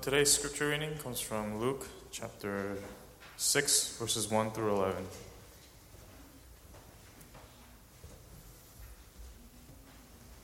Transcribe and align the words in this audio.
today's 0.00 0.30
scripture 0.32 0.68
reading 0.68 0.94
comes 1.02 1.18
from 1.18 1.58
Luke 1.58 1.86
chapter 2.12 2.76
6, 3.36 3.96
verses 3.98 4.30
1 4.30 4.52
through 4.52 4.70
11. 4.70 5.04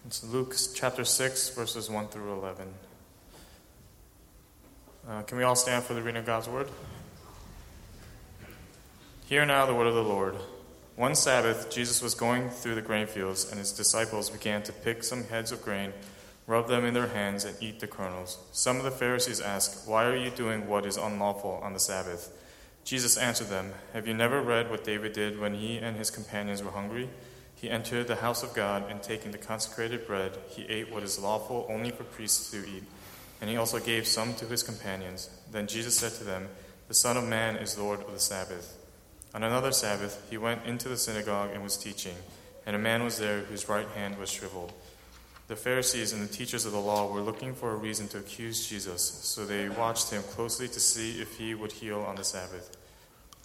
It's 0.06 0.24
Luke 0.24 0.56
chapter 0.74 1.04
6, 1.04 1.50
verses 1.50 1.88
1 1.88 2.08
through 2.08 2.32
11. 2.32 2.66
Uh, 5.08 5.22
can 5.22 5.38
we 5.38 5.44
all 5.44 5.56
stand 5.56 5.84
for 5.84 5.94
the 5.94 6.02
reading 6.02 6.20
of 6.20 6.26
God's 6.26 6.48
word? 6.48 6.68
Hear 9.26 9.46
now 9.46 9.66
the 9.66 9.74
word 9.74 9.86
of 9.86 9.94
the 9.94 10.02
Lord. 10.02 10.34
One 10.96 11.14
Sabbath, 11.14 11.70
Jesus 11.70 12.02
was 12.02 12.14
going 12.14 12.50
through 12.50 12.74
the 12.74 12.82
grain 12.82 13.06
fields, 13.06 13.48
and 13.50 13.58
his 13.58 13.72
disciples 13.72 14.30
began 14.30 14.62
to 14.64 14.72
pick 14.72 15.04
some 15.04 15.24
heads 15.24 15.52
of 15.52 15.62
grain, 15.62 15.92
rub 16.46 16.68
them 16.68 16.84
in 16.84 16.94
their 16.94 17.08
hands, 17.08 17.44
and 17.44 17.56
eat 17.60 17.80
the 17.80 17.86
kernels. 17.86 18.38
Some 18.52 18.76
of 18.76 18.84
the 18.84 18.90
Pharisees 18.90 19.40
asked, 19.40 19.88
Why 19.88 20.04
are 20.04 20.16
you 20.16 20.30
doing 20.30 20.66
what 20.66 20.86
is 20.86 20.96
unlawful 20.96 21.60
on 21.62 21.72
the 21.72 21.80
Sabbath? 21.80 22.30
Jesus 22.84 23.16
answered 23.16 23.48
them, 23.48 23.72
Have 23.94 24.06
you 24.06 24.14
never 24.14 24.42
read 24.42 24.70
what 24.70 24.84
David 24.84 25.14
did 25.14 25.40
when 25.40 25.54
he 25.54 25.78
and 25.78 25.96
his 25.96 26.10
companions 26.10 26.62
were 26.62 26.70
hungry? 26.70 27.08
He 27.54 27.70
entered 27.70 28.08
the 28.08 28.16
house 28.16 28.42
of 28.42 28.52
God, 28.52 28.90
and 28.90 29.02
taking 29.02 29.30
the 29.30 29.38
consecrated 29.38 30.06
bread, 30.06 30.36
he 30.48 30.66
ate 30.66 30.92
what 30.92 31.02
is 31.02 31.18
lawful 31.18 31.66
only 31.70 31.90
for 31.90 32.04
priests 32.04 32.50
to 32.50 32.58
eat, 32.58 32.84
and 33.40 33.48
he 33.48 33.56
also 33.56 33.78
gave 33.78 34.06
some 34.06 34.34
to 34.34 34.44
his 34.44 34.62
companions. 34.62 35.30
Then 35.50 35.66
Jesus 35.66 35.96
said 35.96 36.12
to 36.12 36.24
them, 36.24 36.48
The 36.88 36.94
Son 36.94 37.16
of 37.16 37.24
Man 37.24 37.56
is 37.56 37.78
Lord 37.78 38.00
of 38.00 38.12
the 38.12 38.20
Sabbath. 38.20 38.76
On 39.32 39.42
another 39.42 39.72
Sabbath, 39.72 40.26
he 40.28 40.36
went 40.36 40.66
into 40.66 40.88
the 40.90 40.96
synagogue 40.98 41.50
and 41.54 41.62
was 41.62 41.78
teaching, 41.78 42.16
and 42.66 42.76
a 42.76 42.78
man 42.78 43.02
was 43.02 43.18
there 43.18 43.40
whose 43.40 43.68
right 43.68 43.88
hand 43.88 44.18
was 44.18 44.30
shriveled. 44.30 44.74
The 45.54 45.60
Pharisees 45.60 46.12
and 46.12 46.20
the 46.20 46.32
teachers 46.32 46.66
of 46.66 46.72
the 46.72 46.80
law 46.80 47.06
were 47.06 47.20
looking 47.20 47.54
for 47.54 47.70
a 47.70 47.76
reason 47.76 48.08
to 48.08 48.18
accuse 48.18 48.68
Jesus, 48.68 49.00
so 49.00 49.46
they 49.46 49.68
watched 49.68 50.10
him 50.10 50.24
closely 50.24 50.66
to 50.66 50.80
see 50.80 51.22
if 51.22 51.38
he 51.38 51.54
would 51.54 51.70
heal 51.70 52.00
on 52.00 52.16
the 52.16 52.24
Sabbath. 52.24 52.76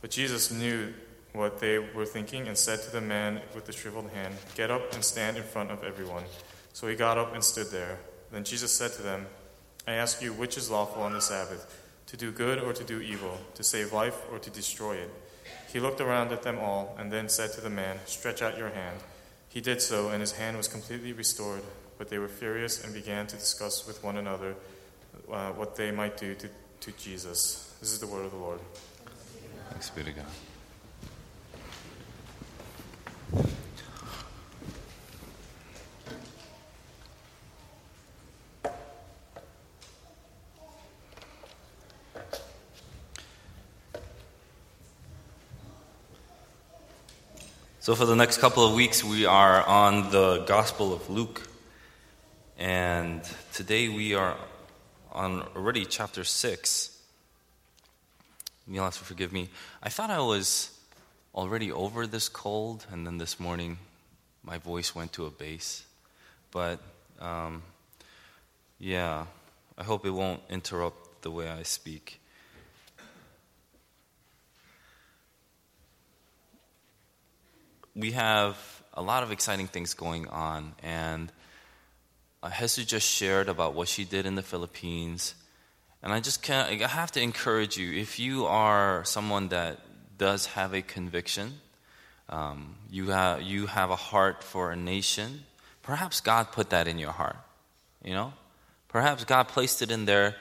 But 0.02 0.10
Jesus 0.10 0.50
knew 0.50 0.92
what 1.34 1.60
they 1.60 1.78
were 1.78 2.08
thinking 2.08 2.48
and 2.48 2.58
said 2.58 2.82
to 2.82 2.92
the 2.92 3.00
man 3.00 3.42
with 3.54 3.68
the 3.68 3.72
shriveled 3.74 4.10
hand, 4.10 4.34
Get 4.56 4.72
up 4.72 4.92
and 4.92 5.04
stand 5.04 5.38
in 5.38 5.44
front 5.44 5.70
of 5.70 5.84
everyone. 5.84 6.24
So 6.74 6.88
he 6.88 6.96
got 6.96 7.20
up 7.20 7.36
and 7.36 7.44
stood 7.44 7.68
there. 7.68 8.00
Then 8.32 8.44
Jesus 8.44 8.76
said 8.76 8.92
to 8.94 9.04
them, 9.04 9.28
I 9.88 9.92
ask 9.92 10.20
you, 10.20 10.34
which 10.34 10.58
is 10.58 10.72
lawful 10.72 11.04
on 11.04 11.14
the 11.14 11.22
Sabbath, 11.22 11.80
to 12.08 12.18
do 12.18 12.32
good 12.32 12.58
or 12.58 12.74
to 12.74 12.84
do 12.84 13.02
evil, 13.02 13.38
to 13.54 13.64
save 13.64 13.94
life 13.94 14.20
or 14.32 14.40
to 14.40 14.50
destroy 14.50 14.96
it? 14.96 15.12
He 15.72 15.80
looked 15.80 16.02
around 16.02 16.32
at 16.32 16.42
them 16.42 16.58
all 16.58 16.96
and 16.98 17.12
then 17.12 17.30
said 17.30 17.54
to 17.54 17.62
the 17.62 17.70
man, 17.70 18.00
Stretch 18.08 18.42
out 18.42 18.58
your 18.58 18.70
hand. 18.70 18.98
He 19.48 19.62
did 19.62 19.80
so, 19.80 20.10
and 20.10 20.22
his 20.22 20.32
hand 20.32 20.58
was 20.58 20.68
completely 20.68 21.14
restored. 21.14 21.62
But 22.00 22.10
they 22.10 22.18
were 22.18 22.30
furious 22.30 22.84
and 22.84 22.94
began 22.94 23.28
to 23.28 23.36
discuss 23.36 23.86
with 23.86 24.04
one 24.04 24.18
another 24.18 24.56
uh, 25.32 25.52
what 25.52 25.76
they 25.76 25.92
might 25.92 26.18
do 26.18 26.34
to, 26.34 26.50
to 26.80 26.92
Jesus. 26.94 27.76
This 27.82 27.92
is 27.92 28.00
the 28.00 28.08
word 28.08 28.26
of 28.26 28.32
the 28.32 28.38
Lord. 28.38 28.60
Thanks 29.70 29.90
be 29.92 30.04
to 30.04 30.12
God. 30.12 30.26
So, 47.82 47.96
for 47.96 48.06
the 48.06 48.16
next 48.16 48.38
couple 48.38 48.66
of 48.66 48.74
weeks, 48.74 49.04
we 49.04 49.26
are 49.26 49.66
on 49.66 50.12
the 50.12 50.44
Gospel 50.46 50.94
of 50.94 51.10
Luke. 51.10 51.50
And 52.60 53.22
today 53.54 53.88
we 53.88 54.16
are 54.16 54.36
on 55.14 55.44
already 55.56 55.86
chapter 55.86 56.26
6. 56.26 57.02
You'll 58.68 58.84
have 58.84 58.98
to 58.98 59.04
forgive 59.06 59.32
me. 59.32 59.48
I 59.82 59.88
thought 59.88 60.10
I 60.10 60.20
was 60.20 60.78
already 61.34 61.72
over 61.72 62.06
this 62.06 62.28
cold, 62.28 62.86
and 62.92 63.08
then 63.08 63.18
this 63.18 63.40
morning 63.40 63.78
my 64.44 64.58
voice 64.58 64.94
went 64.94 65.14
to 65.14 65.26
a 65.26 65.32
bass. 65.32 65.86
But 66.52 66.82
um, 67.22 67.64
yeah, 68.78 69.28
I 69.78 69.84
hope 69.86 70.06
it 70.06 70.12
won't 70.12 70.42
interrupt 70.50 71.22
the 71.22 71.32
way 71.32 71.50
I 71.50 71.64
speak. 71.64 72.20
we 77.96 78.12
have 78.12 78.58
a 78.94 79.02
lot 79.02 79.24
of 79.24 79.32
exciting 79.32 79.68
things 79.68 79.94
going 79.94 80.28
on, 80.30 80.74
and 80.82 81.32
uh, 82.42 82.50
Hesu 82.50 82.86
just 82.86 83.08
shared 83.08 83.50
about 83.50 83.74
what 83.74 83.88
she 83.88 84.06
did 84.06 84.26
in 84.26 84.36
the 84.36 84.42
Philippines. 84.42 85.36
And 86.02 86.14
I 86.14 86.20
just 86.20 86.42
can't, 86.42 86.82
I 86.82 86.88
have 86.88 87.12
to 87.14 87.22
encourage 87.22 87.78
you 87.78 88.00
if 88.00 88.20
you 88.20 88.46
are 88.46 89.04
someone 89.04 89.50
that 89.50 89.80
does 90.18 90.46
have 90.48 90.74
a 90.74 90.82
conviction, 90.82 91.54
um, 92.30 92.76
you, 92.90 93.10
have, 93.10 93.42
you 93.42 93.66
have 93.66 93.90
a 93.90 93.96
heart 93.96 94.44
for 94.44 94.72
a 94.72 94.76
nation, 94.76 95.44
perhaps 95.84 96.22
God 96.22 96.52
put 96.52 96.70
that 96.70 96.88
in 96.88 96.98
your 96.98 97.12
heart. 97.12 97.38
You 98.04 98.14
know? 98.14 98.34
Perhaps 98.88 99.26
God 99.26 99.50
placed 99.50 99.82
it 99.82 99.92
in 99.92 100.06
there 100.06 100.36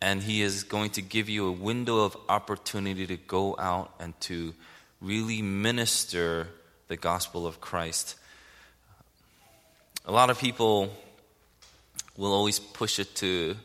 and 0.00 0.22
He 0.22 0.42
is 0.42 0.62
going 0.62 0.90
to 0.90 1.02
give 1.02 1.28
you 1.28 1.48
a 1.48 1.52
window 1.52 2.04
of 2.04 2.16
opportunity 2.28 3.06
to 3.06 3.16
go 3.16 3.56
out 3.58 3.92
and 3.98 4.18
to 4.22 4.54
really 5.00 5.42
minister 5.42 6.48
the 6.88 6.96
gospel 6.96 7.46
of 7.46 7.60
Christ. 7.60 8.16
A 10.06 10.12
lot 10.12 10.30
of 10.30 10.38
people 10.38 10.90
will 12.16 12.32
always 12.32 12.58
push 12.58 12.98
it 12.98 13.14
to 13.16 13.56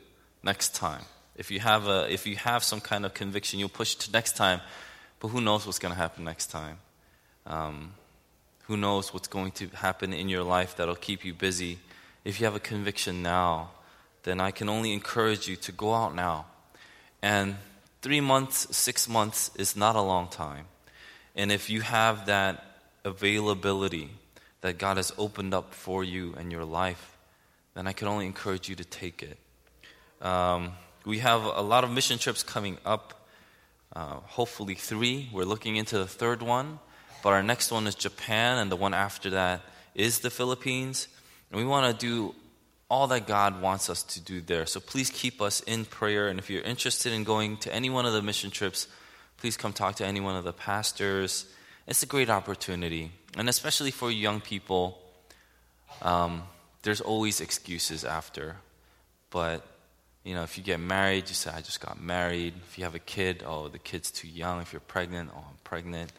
next 0.43 0.75
time. 0.75 1.03
If 1.35 1.51
you 1.51 1.59
have 1.59 1.87
a 1.87 2.11
if 2.11 2.25
you 2.25 2.35
have 2.37 2.63
some 2.63 2.79
kind 2.79 3.05
of 3.05 3.13
conviction, 3.13 3.59
you'll 3.59 3.69
push 3.69 3.93
it 3.95 3.99
to 4.01 4.11
next 4.11 4.35
time. 4.35 4.61
But 5.19 5.29
who 5.29 5.41
knows 5.41 5.65
what's 5.65 5.79
going 5.79 5.93
to 5.93 5.97
happen 5.97 6.23
next 6.23 6.47
time? 6.47 6.77
Um, 7.45 7.93
who 8.67 8.77
knows 8.77 9.13
what's 9.13 9.27
going 9.27 9.51
to 9.53 9.67
happen 9.69 10.13
in 10.13 10.29
your 10.29 10.43
life 10.43 10.75
that'll 10.75 10.95
keep 10.95 11.23
you 11.25 11.33
busy? 11.33 11.79
If 12.23 12.39
you 12.39 12.45
have 12.45 12.55
a 12.55 12.59
conviction 12.59 13.21
now, 13.21 13.71
then 14.23 14.39
I 14.39 14.51
can 14.51 14.69
only 14.69 14.93
encourage 14.93 15.47
you 15.47 15.55
to 15.57 15.71
go 15.71 15.93
out 15.93 16.15
now. 16.15 16.45
And 17.21 17.55
three 18.01 18.21
months, 18.21 18.75
six 18.75 19.07
months 19.07 19.51
is 19.55 19.75
not 19.75 19.95
a 19.95 20.01
long 20.01 20.27
time. 20.27 20.65
And 21.35 21.51
if 21.51 21.69
you 21.69 21.81
have 21.81 22.25
that 22.25 22.63
availability 23.03 24.09
that 24.61 24.79
God 24.79 24.97
has 24.97 25.13
opened 25.17 25.53
up 25.53 25.73
for 25.73 26.03
you 26.03 26.33
and 26.37 26.51
your 26.51 26.65
life, 26.65 27.14
then 27.75 27.87
I 27.87 27.93
can 27.93 28.07
only 28.07 28.25
encourage 28.25 28.67
you 28.69 28.75
to 28.75 28.83
take 28.83 29.21
it. 29.21 29.37
Um, 30.25 30.71
we 31.05 31.19
have 31.19 31.43
a 31.43 31.61
lot 31.61 31.83
of 31.83 31.91
mission 31.91 32.17
trips 32.17 32.41
coming 32.41 32.77
up, 32.85 33.27
uh, 33.95 34.15
hopefully, 34.15 34.73
three. 34.73 35.29
We're 35.31 35.45
looking 35.45 35.75
into 35.75 35.97
the 35.97 36.07
third 36.07 36.41
one, 36.41 36.79
but 37.21 37.33
our 37.33 37.43
next 37.43 37.71
one 37.71 37.85
is 37.85 37.93
Japan, 37.93 38.57
and 38.57 38.71
the 38.71 38.75
one 38.75 38.93
after 38.93 39.29
that 39.31 39.61
is 39.93 40.19
the 40.19 40.31
Philippines. 40.31 41.07
And 41.51 41.59
we 41.59 41.65
want 41.65 41.91
to 41.91 42.05
do 42.05 42.33
all 42.89 43.07
that 43.07 43.27
God 43.27 43.61
wants 43.61 43.89
us 43.89 44.01
to 44.03 44.21
do 44.21 44.41
there. 44.41 44.65
So 44.65 44.79
please 44.79 45.09
keep 45.09 45.41
us 45.41 45.61
in 45.61 45.85
prayer. 45.85 46.27
And 46.27 46.39
if 46.39 46.49
you're 46.49 46.63
interested 46.63 47.13
in 47.13 47.23
going 47.23 47.57
to 47.57 47.73
any 47.73 47.89
one 47.89 48.05
of 48.05 48.13
the 48.13 48.21
mission 48.21 48.49
trips, 48.49 48.87
please 49.37 49.57
come 49.57 49.73
talk 49.73 49.95
to 49.95 50.05
any 50.05 50.19
one 50.19 50.35
of 50.35 50.43
the 50.43 50.53
pastors 50.53 51.45
it's 51.87 52.01
a 52.01 52.07
great 52.07 52.29
opportunity. 52.29 53.11
And 53.37 53.47
especially 53.47 53.91
for 53.91 54.09
young 54.09 54.41
people, 54.41 54.97
um, 56.01 56.43
there's 56.85 57.01
always 57.01 57.41
excuses 57.41 58.05
after. 58.05 58.57
But, 59.31 59.65
you 60.23 60.35
know, 60.35 60.43
if 60.43 60.55
you 60.55 60.63
get 60.63 60.79
married, 60.79 61.27
you 61.27 61.33
say, 61.33 61.49
I 61.51 61.61
just 61.61 61.81
got 61.81 61.99
married. 61.99 62.53
If 62.69 62.77
you 62.77 62.83
have 62.83 62.93
a 62.93 62.99
kid, 62.99 63.43
oh, 63.45 63.69
the 63.69 63.79
kid's 63.79 64.11
too 64.11 64.27
young. 64.27 64.61
If 64.61 64.71
you're 64.71 64.79
pregnant, 64.81 65.31
oh, 65.35 65.39
I'm 65.39 65.57
pregnant. 65.63 66.13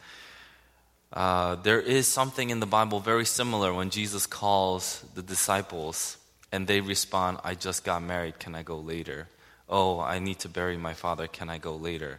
Uh, 1.13 1.55
there 1.55 1.81
is 1.81 2.09
something 2.09 2.51
in 2.51 2.59
the 2.59 2.67
Bible 2.67 2.99
very 2.99 3.25
similar 3.25 3.73
when 3.73 3.91
Jesus 3.91 4.27
calls 4.27 5.05
the 5.15 5.23
disciples 5.23 6.19
and 6.51 6.67
they 6.67 6.81
respond, 6.81 7.39
I 7.45 7.55
just 7.55 7.85
got 7.85 8.03
married, 8.03 8.41
can 8.41 8.57
I 8.57 8.65
go 8.65 8.77
later? 8.79 9.29
Oh, 9.69 10.01
I 10.01 10.19
need 10.19 10.41
to 10.41 10.49
bury 10.49 10.77
my 10.77 10.95
father, 10.95 11.29
can 11.29 11.49
I 11.49 11.59
go 11.59 11.77
later? 11.77 12.19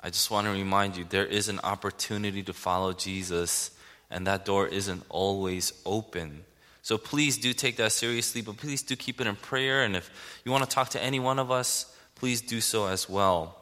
I 0.00 0.10
just 0.10 0.32
want 0.32 0.46
to 0.48 0.52
remind 0.52 0.96
you 0.96 1.04
there 1.04 1.24
is 1.24 1.48
an 1.48 1.60
opportunity 1.62 2.42
to 2.42 2.52
follow 2.52 2.92
Jesus, 2.92 3.70
and 4.10 4.26
that 4.26 4.44
door 4.44 4.66
isn't 4.66 5.04
always 5.08 5.72
open. 5.84 6.44
So 6.86 6.98
please 6.98 7.36
do 7.36 7.52
take 7.52 7.78
that 7.78 7.90
seriously, 7.90 8.42
but 8.42 8.58
please 8.58 8.80
do 8.80 8.94
keep 8.94 9.20
it 9.20 9.26
in 9.26 9.34
prayer. 9.34 9.82
And 9.82 9.96
if 9.96 10.08
you 10.44 10.52
want 10.52 10.62
to 10.62 10.70
talk 10.70 10.90
to 10.90 11.02
any 11.02 11.18
one 11.18 11.40
of 11.40 11.50
us, 11.50 11.92
please 12.14 12.40
do 12.40 12.60
so 12.60 12.86
as 12.86 13.08
well. 13.08 13.56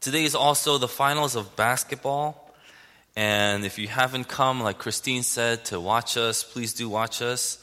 Today 0.00 0.22
is 0.22 0.36
also 0.36 0.78
the 0.78 0.86
finals 0.86 1.34
of 1.34 1.56
basketball. 1.56 2.54
And 3.16 3.64
if 3.64 3.80
you 3.80 3.88
haven't 3.88 4.28
come, 4.28 4.60
like 4.60 4.78
Christine 4.78 5.24
said, 5.24 5.64
to 5.64 5.80
watch 5.80 6.16
us, 6.16 6.44
please 6.44 6.72
do 6.72 6.88
watch 6.88 7.20
us. 7.20 7.58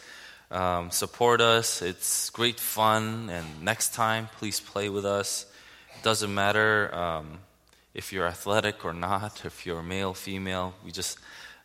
Um, 0.52 0.92
support 0.92 1.40
us. 1.40 1.82
It's 1.82 2.30
great 2.30 2.60
fun. 2.60 3.30
And 3.30 3.64
next 3.64 3.94
time, 3.94 4.28
please 4.38 4.60
play 4.60 4.90
with 4.90 5.06
us. 5.06 5.46
Doesn't 6.02 6.34
matter 6.34 6.94
um, 6.94 7.38
if 7.94 8.12
you're 8.12 8.28
athletic 8.28 8.84
or 8.84 8.94
not, 8.94 9.46
if 9.46 9.66
you're 9.66 9.82
male, 9.82 10.14
female. 10.14 10.74
We 10.84 10.92
just 10.92 11.18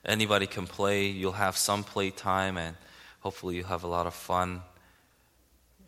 anybody 0.04 0.46
can 0.46 0.66
play. 0.66 1.06
You'll 1.06 1.32
have 1.32 1.56
some 1.56 1.84
play 1.84 2.10
time, 2.10 2.56
and 2.56 2.76
hopefully 3.20 3.56
you'll 3.56 3.66
have 3.66 3.84
a 3.84 3.88
lot 3.88 4.06
of 4.06 4.14
fun. 4.14 4.62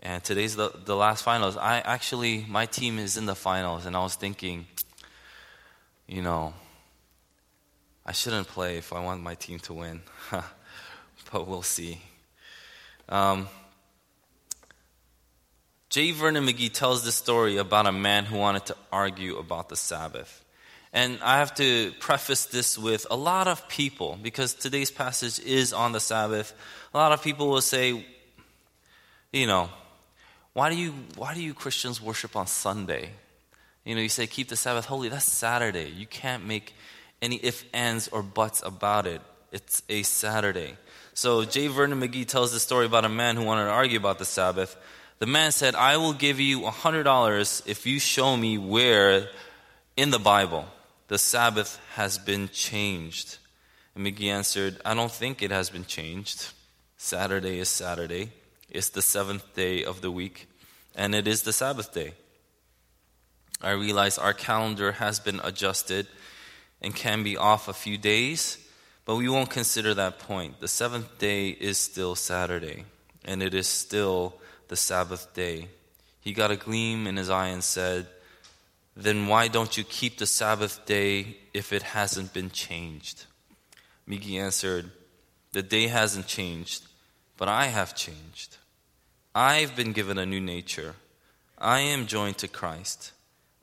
And 0.03 0.25
today's 0.25 0.57
the, 0.57 0.71
the 0.85 0.97
last 0.97 1.23
finals. 1.23 1.57
I 1.57 1.81
actually, 1.81 2.47
my 2.49 2.67
team 2.67 2.99
is 2.99 3.17
in 3.17 3.27
the 3.27 3.35
finals, 3.35 3.87
and 3.87 3.95
I 3.95 4.01
was 4.01 4.15
thinking, 4.15 4.67
you 6.07 6.23
know, 6.23 6.55
I 8.07 8.13
shouldn't 8.13 8.49
play 8.49 8.79
if 8.79 8.93
I 8.93 9.01
want 9.05 9.23
my 9.23 9.35
team 9.35 9.59
to 9.61 9.75
win. 9.75 10.01
but 11.33 11.47
we'll 11.47 11.63
see. 11.63 12.01
Um, 13.09 13.49
J. 15.91 16.13
Vernon 16.13 16.47
McGee 16.47 16.73
tells 16.73 17.05
this 17.05 17.17
story 17.17 17.57
about 17.57 17.87
a 17.87 17.93
man 17.93 18.25
who 18.25 18.39
wanted 18.39 18.67
to 18.67 18.77
argue 18.93 19.37
about 19.39 19.69
the 19.69 19.77
Sabbath. 19.77 20.45
And 20.93 21.21
I 21.23 21.39
have 21.39 21.55
to 21.55 21.93
preface 22.01 22.47
this 22.47 22.77
with 22.77 23.07
a 23.11 23.17
lot 23.17 23.47
of 23.47 23.69
people, 23.69 24.19
because 24.21 24.55
today's 24.55 24.91
passage 24.91 25.39
is 25.39 25.73
on 25.73 25.93
the 25.93 26.01
Sabbath. 26.01 26.53
A 26.93 26.99
lot 26.99 27.13
of 27.13 27.23
people 27.23 27.49
will 27.49 27.61
say, 27.61 28.05
you 29.33 29.47
know, 29.47 29.71
why 30.53 30.69
do 30.69 30.77
you, 30.77 30.93
why 31.17 31.35
do 31.35 31.41
you 31.41 31.55
Christians 31.55 32.03
worship 32.03 32.35
on 32.35 32.49
Sunday? 32.49 33.11
You 33.85 33.95
know, 33.95 34.01
you 34.01 34.09
say 34.09 34.27
keep 34.27 34.49
the 34.49 34.57
Sabbath 34.57 34.87
holy. 34.87 35.09
That's 35.09 35.31
Saturday. 35.31 35.89
You 35.89 36.07
can't 36.07 36.45
make 36.45 36.75
any 37.23 37.37
if, 37.37 37.65
ands, 37.73 38.09
or 38.09 38.23
buts 38.23 38.61
about 38.65 39.07
it. 39.07 39.21
It's 39.53 39.83
a 39.89 40.03
Saturday. 40.03 40.77
So 41.15 41.45
J. 41.45 41.69
Vernon 41.69 42.01
McGee 42.01 42.27
tells 42.27 42.53
the 42.53 42.59
story 42.59 42.87
about 42.87 43.05
a 43.05 43.09
man 43.09 43.37
who 43.37 43.45
wanted 43.45 43.65
to 43.65 43.71
argue 43.71 43.99
about 43.99 44.19
the 44.19 44.25
Sabbath. 44.25 44.77
The 45.21 45.27
man 45.27 45.53
said, 45.53 45.77
I 45.77 45.99
will 45.99 46.15
give 46.15 46.41
you 46.41 46.63
$100 46.63 47.63
if 47.67 47.87
you 47.87 48.01
show 48.01 48.37
me 48.37 48.59
where 48.59 49.29
in 49.97 50.11
the 50.11 50.19
Bible 50.19 50.65
the 51.11 51.19
Sabbath 51.19 51.81
has 51.95 52.19
been 52.19 52.49
changed. 52.51 53.39
And 53.97 54.07
McGee 54.07 54.29
answered, 54.29 54.81
I 54.85 54.95
don't 54.95 55.11
think 55.11 55.43
it 55.43 55.51
has 55.51 55.69
been 55.69 55.85
changed. 55.85 56.53
Saturday 56.97 57.59
is 57.59 57.69
Saturday. 57.69 58.31
It's 58.69 58.91
the 58.91 59.03
seventh 59.03 59.53
day 59.55 59.83
of 59.83 60.03
the 60.03 60.11
week, 60.13 60.49
and 60.95 61.13
it 61.13 61.27
is 61.27 61.43
the 61.43 61.53
Sabbath 61.53 61.93
day. 61.93 62.13
I 63.61 63.73
realize 63.73 64.19
our 64.19 64.33
calendar 64.33 64.93
has 64.93 65.19
been 65.19 65.41
adjusted 65.43 66.07
and 66.81 66.95
can 66.95 67.25
be 67.25 67.37
off 67.37 67.67
a 67.67 67.73
few 67.73 67.99
days, 67.99 68.65
but 69.05 69.17
we 69.17 69.29
won't 69.29 69.51
consider 69.51 69.93
that 69.95 70.21
point. 70.21 70.61
The 70.61 70.69
seventh 70.69 71.19
day 71.19 71.49
is 71.49 71.77
still 71.77 72.15
Saturday, 72.15 72.85
and 73.25 73.43
it 73.43 73.53
is 73.53 73.67
still 73.67 74.37
the 74.69 74.77
Sabbath 74.77 75.35
day. 75.35 75.71
He 76.21 76.33
got 76.35 76.53
a 76.53 76.57
gleam 76.57 77.09
in 77.09 77.17
his 77.17 77.31
eye 77.31 77.49
and 77.49 77.65
said, 77.65 78.07
Then 79.01 79.29
why 79.29 79.49
don't 79.49 79.79
you 79.79 79.85
keep 79.85 80.19
the 80.19 80.27
Sabbath 80.27 80.85
day 80.85 81.39
if 81.55 81.73
it 81.73 81.83
hasn't 81.83 82.35
been 82.35 82.51
changed? 82.51 83.25
McGee 84.07 84.39
answered, 84.39 84.91
The 85.53 85.63
day 85.63 85.87
hasn't 85.87 86.27
changed, 86.27 86.85
but 87.39 87.49
I 87.49 87.67
have 87.67 87.97
changed. 87.97 88.59
I've 89.35 89.75
been 89.75 89.93
given 89.93 90.19
a 90.19 90.27
new 90.27 90.41
nature. 90.41 90.97
I 91.57 91.81
am 91.81 92.07
joined 92.07 92.37
to 92.39 92.49
Christ. 92.49 93.13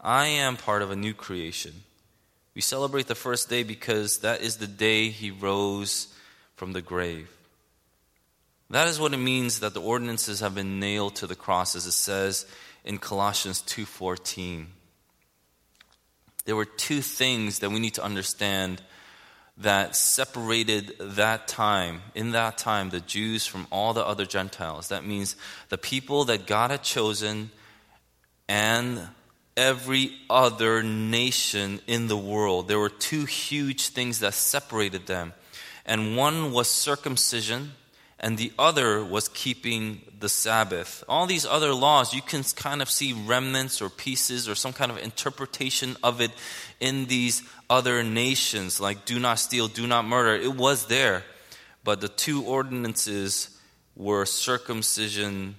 I 0.02 0.26
am 0.26 0.58
part 0.58 0.82
of 0.82 0.90
a 0.90 0.96
new 0.96 1.14
creation. 1.14 1.84
We 2.56 2.62
celebrate 2.62 3.06
the 3.06 3.14
first 3.14 3.48
day 3.48 3.62
because 3.62 4.20
that 4.20 4.42
is 4.42 4.58
the 4.58 4.66
day 4.66 5.10
he 5.10 5.30
rose 5.30 6.08
from 6.56 6.74
the 6.74 6.82
grave. 6.82 7.30
That 8.72 8.88
is 8.88 9.00
what 9.00 9.14
it 9.14 9.18
means 9.18 9.60
that 9.60 9.76
the 9.76 9.82
ordinances 9.82 10.40
have 10.40 10.56
been 10.56 10.80
nailed 10.80 11.16
to 11.18 11.28
the 11.28 11.36
cross 11.36 11.76
as 11.76 11.86
it 11.86 11.92
says 11.92 12.48
in 12.84 12.98
Colossians 12.98 13.62
2:14. 13.62 14.74
There 16.48 16.56
were 16.56 16.64
two 16.64 17.02
things 17.02 17.60
that 17.60 17.72
we 17.72 17.80
need 17.80 17.96
to 17.96 18.04
understand 18.04 18.82
that 19.58 19.98
separated 19.98 20.94
that 20.98 21.50
time, 21.50 22.02
in 22.16 22.32
that 22.32 22.58
time, 22.58 22.90
the 22.90 23.02
Jews 23.02 23.46
from 23.46 23.68
all 23.70 23.94
the 23.94 24.06
other 24.06 24.26
Gentiles. 24.26 24.88
That 24.88 25.06
means 25.06 25.36
the 25.68 25.78
people 25.78 26.24
that 26.24 26.48
God 26.48 26.72
had 26.72 26.84
chosen 26.84 27.52
and 28.48 29.10
every 29.58 30.14
other 30.30 30.84
nation 30.84 31.82
in 31.86 32.08
the 32.08 32.16
world. 32.16 32.70
There 32.70 32.80
were 32.80 32.88
two 32.88 33.26
huge 33.26 33.90
things 33.90 34.20
that 34.22 34.34
separated 34.34 35.06
them. 35.06 35.34
And 35.86 36.16
one 36.16 36.54
was 36.54 36.70
circumcision, 36.70 37.74
and 38.20 38.38
the 38.38 38.52
other 38.58 39.04
was 39.04 39.28
keeping 39.30 40.02
the 40.20 40.30
Sabbath. 40.30 41.04
All 41.08 41.28
these 41.28 41.46
other 41.46 41.74
laws, 41.74 42.14
you 42.14 42.22
can 42.22 42.44
kind 42.44 42.82
of 42.82 42.90
see 42.90 43.14
remnants 43.14 43.82
or 43.82 43.90
pieces 43.90 44.50
or 44.50 44.56
some 44.56 44.74
kind 44.74 44.92
of 44.92 44.98
interpretation 44.98 45.96
of 46.04 46.20
it 46.20 46.32
in 46.80 47.06
these 47.06 47.44
other 47.70 48.04
nations, 48.04 48.80
like 48.80 49.06
do 49.06 49.20
not 49.20 49.40
steal, 49.40 49.68
do 49.68 49.86
not 49.86 50.06
murder. 50.06 50.34
It 50.34 50.56
was 50.56 50.88
there. 50.88 51.24
But 51.84 52.02
the 52.02 52.10
two 52.10 52.44
ordinances 52.44 53.58
were 53.96 54.26
circumcision 54.26 55.56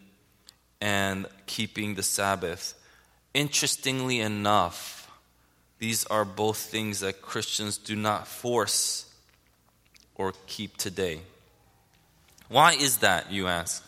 and 0.81 1.27
keeping 1.47 1.95
the 1.95 2.03
Sabbath. 2.03 2.75
Interestingly 3.35 4.21
enough, 4.21 5.11
these 5.79 6.05
are 6.07 6.25
both 6.25 6.59
things 6.59 7.01
that 7.01 7.23
Christians 7.23 7.79
do 7.79 7.95
not 7.95 8.27
force 8.27 9.07
or 10.17 10.35
keep 10.47 10.77
today. 10.77 11.21
Why 12.49 12.73
is 12.73 12.99
that, 12.99 13.31
you 13.31 13.47
ask? 13.47 13.85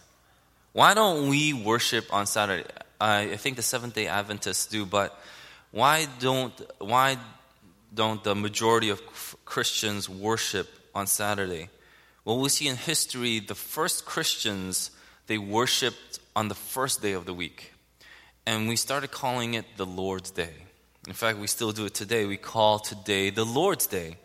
Why 0.72 0.94
don't 0.94 1.28
we 1.28 1.52
worship 1.52 2.12
on 2.12 2.26
Saturday? 2.26 2.68
I, 3.00 3.36
think 3.36 3.56
the 3.56 3.62
Seventh 3.62 3.94
day 3.94 4.06
Adventists 4.06 4.66
do, 4.66 4.84
but 4.84 5.18
why 5.70 6.06
don't, 6.18 6.52
why 6.78 7.16
don't 7.94 8.22
the 8.22 8.34
majority 8.34 8.90
of 8.90 9.00
Christians 9.44 10.08
worship 10.08 10.68
on 10.94 11.06
Saturday? 11.06 11.70
Well, 12.24 12.38
we 12.38 12.50
see 12.50 12.68
in 12.68 12.76
history 12.76 13.40
the 13.40 13.54
first 13.54 14.04
Christians, 14.04 14.90
they 15.26 15.38
worshiped 15.38 16.20
on 16.36 16.48
the 16.48 16.54
first 16.54 17.00
day 17.00 17.12
of 17.12 17.24
the 17.24 17.34
week. 17.34 17.72
And 18.46 18.68
we 18.68 18.76
started 18.76 19.10
calling 19.10 19.54
it 19.54 19.64
the 19.76 19.86
Lord's 19.86 20.30
Day. 20.30 20.52
In 21.06 21.14
fact, 21.14 21.38
we 21.38 21.46
still 21.46 21.72
do 21.72 21.86
it 21.86 21.94
today. 21.94 22.26
We 22.26 22.36
call 22.36 22.78
today 22.78 23.30
the 23.30 23.44
Lord's 23.44 23.86
Day. 23.86 24.16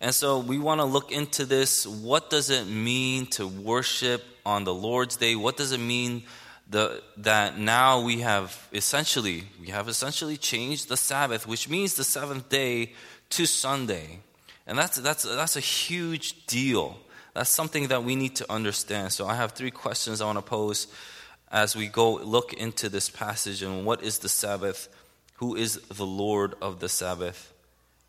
And 0.00 0.14
so 0.14 0.38
we 0.38 0.58
want 0.58 0.80
to 0.80 0.84
look 0.84 1.10
into 1.10 1.44
this. 1.44 1.86
What 1.86 2.30
does 2.30 2.50
it 2.50 2.66
mean 2.66 3.26
to 3.26 3.46
worship 3.46 4.24
on 4.46 4.64
the 4.64 4.74
Lord's 4.74 5.16
Day? 5.16 5.34
What 5.34 5.56
does 5.56 5.72
it 5.72 5.80
mean 5.80 6.22
the, 6.70 7.02
that 7.16 7.58
now 7.58 8.02
we 8.02 8.20
have 8.20 8.68
essentially 8.72 9.44
we 9.60 9.68
have 9.68 9.88
essentially 9.88 10.36
changed 10.36 10.88
the 10.88 10.96
Sabbath, 10.96 11.46
which 11.46 11.68
means 11.68 11.94
the 11.94 12.04
seventh 12.04 12.48
day 12.48 12.92
to 13.30 13.46
Sunday, 13.46 14.20
and 14.66 14.78
that's 14.78 14.98
that's 14.98 15.22
that's 15.22 15.56
a 15.56 15.60
huge 15.60 16.46
deal. 16.46 16.98
That's 17.34 17.50
something 17.50 17.88
that 17.88 18.04
we 18.04 18.16
need 18.16 18.36
to 18.36 18.52
understand. 18.52 19.12
So 19.12 19.26
I 19.26 19.34
have 19.34 19.52
three 19.52 19.70
questions 19.70 20.20
I 20.20 20.26
want 20.26 20.38
to 20.38 20.42
pose 20.42 20.88
as 21.50 21.74
we 21.74 21.86
go 21.86 22.14
look 22.16 22.52
into 22.52 22.88
this 22.88 23.08
passage 23.08 23.62
and 23.62 23.86
what 23.86 24.02
is 24.02 24.18
the 24.18 24.28
Sabbath, 24.28 24.88
who 25.36 25.56
is 25.56 25.76
the 25.88 26.04
Lord 26.04 26.54
of 26.60 26.80
the 26.80 26.88
Sabbath, 26.88 27.52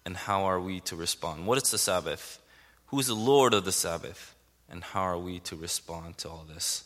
and 0.06 0.15
how 0.15 0.46
are 0.46 0.60
we 0.60 0.79
to 0.82 0.96
respond? 0.96 1.46
What 1.46 1.62
is 1.62 1.72
the 1.72 1.77
Sabbath? 1.77 2.39
Who 2.88 3.00
is 3.00 3.08
the 3.08 3.15
Lord 3.15 3.53
of 3.53 3.65
the 3.65 3.72
Sabbath? 3.72 4.36
And 4.70 4.84
how 4.84 5.01
are 5.01 5.18
we 5.18 5.39
to 5.41 5.56
respond 5.56 6.18
to 6.20 6.29
all 6.29 6.46
this? 6.48 6.84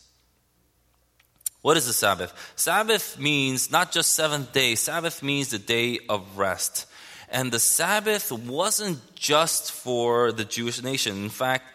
What 1.61 1.77
is 1.77 1.87
the 1.87 1.93
Sabbath? 1.93 2.33
Sabbath 2.55 3.17
means 3.17 3.71
not 3.71 3.91
just 3.91 4.13
seventh 4.13 4.51
day, 4.51 4.75
Sabbath 4.75 5.23
means 5.23 5.49
the 5.49 5.59
day 5.59 5.99
of 6.09 6.37
rest. 6.37 6.87
And 7.29 7.51
the 7.51 7.59
Sabbath 7.59 8.31
wasn't 8.31 9.15
just 9.15 9.71
for 9.71 10.31
the 10.31 10.45
Jewish 10.45 10.83
nation. 10.83 11.23
In 11.23 11.29
fact, 11.29 11.65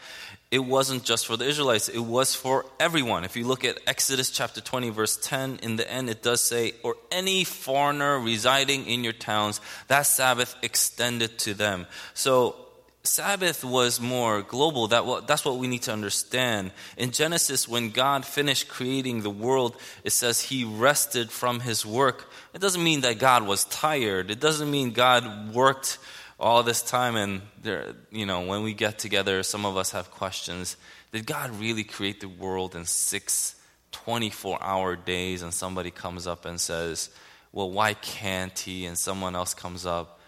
it 0.50 0.61
wasn't 0.61 1.05
just 1.05 1.26
for 1.26 1.37
the 1.37 1.47
Israelites, 1.47 1.88
it 1.88 1.99
was 1.99 2.35
for 2.35 2.64
everyone. 2.81 3.25
If 3.25 3.37
you 3.37 3.47
look 3.47 3.64
at 3.64 3.78
Exodus 3.87 4.31
chapter 4.31 4.62
20, 4.62 4.88
verse 4.90 5.17
10, 5.17 5.61
in 5.62 5.76
the 5.76 5.90
end 5.90 6.09
it 6.09 6.23
does 6.23 6.43
say, 6.43 6.73
or 6.83 6.97
any 7.12 7.45
foreigner 7.45 8.19
residing 8.19 8.87
in 8.87 9.05
your 9.05 9.12
towns, 9.12 9.61
that 9.88 10.02
Sabbath 10.02 10.57
extended 10.62 11.38
to 11.40 11.52
them. 11.52 11.87
So 12.14 12.57
Sabbath 13.02 13.62
was 13.62 14.00
more 14.00 14.43
global. 14.43 14.88
That, 14.88 15.26
that's 15.26 15.45
what 15.45 15.59
we 15.59 15.69
need 15.69 15.83
to 15.83 15.93
understand. 15.93 16.73
In 16.97 17.11
Genesis, 17.11 17.69
when 17.69 17.90
God 17.90 18.25
finished 18.25 18.69
creating 18.69 19.23
the 19.23 19.31
world, 19.31 19.76
it 20.05 20.12
says 20.12 20.40
he 20.40 20.64
rested 20.64 21.31
from 21.31 21.61
his 21.61 21.85
work. 21.85 22.31
It 22.55 22.61
doesn't 22.61 22.83
mean 22.83 23.02
that 23.02 23.19
God 23.19 23.47
was 23.47 23.64
tired, 23.64 24.31
it 24.31 24.40
doesn't 24.40 24.71
mean 24.71 24.93
God 24.93 25.55
worked 25.55 25.99
all 26.38 26.62
this 26.62 26.83
time 26.83 27.16
and 27.16 27.42
there, 27.62 27.95
you 28.11 28.25
know 28.25 28.42
when 28.42 28.62
we 28.62 28.73
get 28.73 28.99
together 28.99 29.42
some 29.42 29.66
of 29.66 29.76
us 29.76 29.90
have 29.92 30.11
questions. 30.11 30.76
Did 31.12 31.26
god 31.26 31.59
really 31.59 31.85
create 31.85 32.21
the 32.21 32.28
world 32.28 32.75
in 32.75 32.85
six 32.85 33.57
24 33.92 34.62
hour 34.62 34.97
days? 34.97 35.42
And 35.42 35.52
somebody 35.52 35.90
comes 35.90 36.26
up 36.26 36.45
and 36.45 36.61
says 36.61 37.11
well 37.52 37.71
why 37.71 37.95
can't 37.95 38.57
he? 38.59 38.87
And 38.87 38.97
someone 38.97 39.35
else 39.35 39.54
comes 39.54 39.87
up 39.87 40.21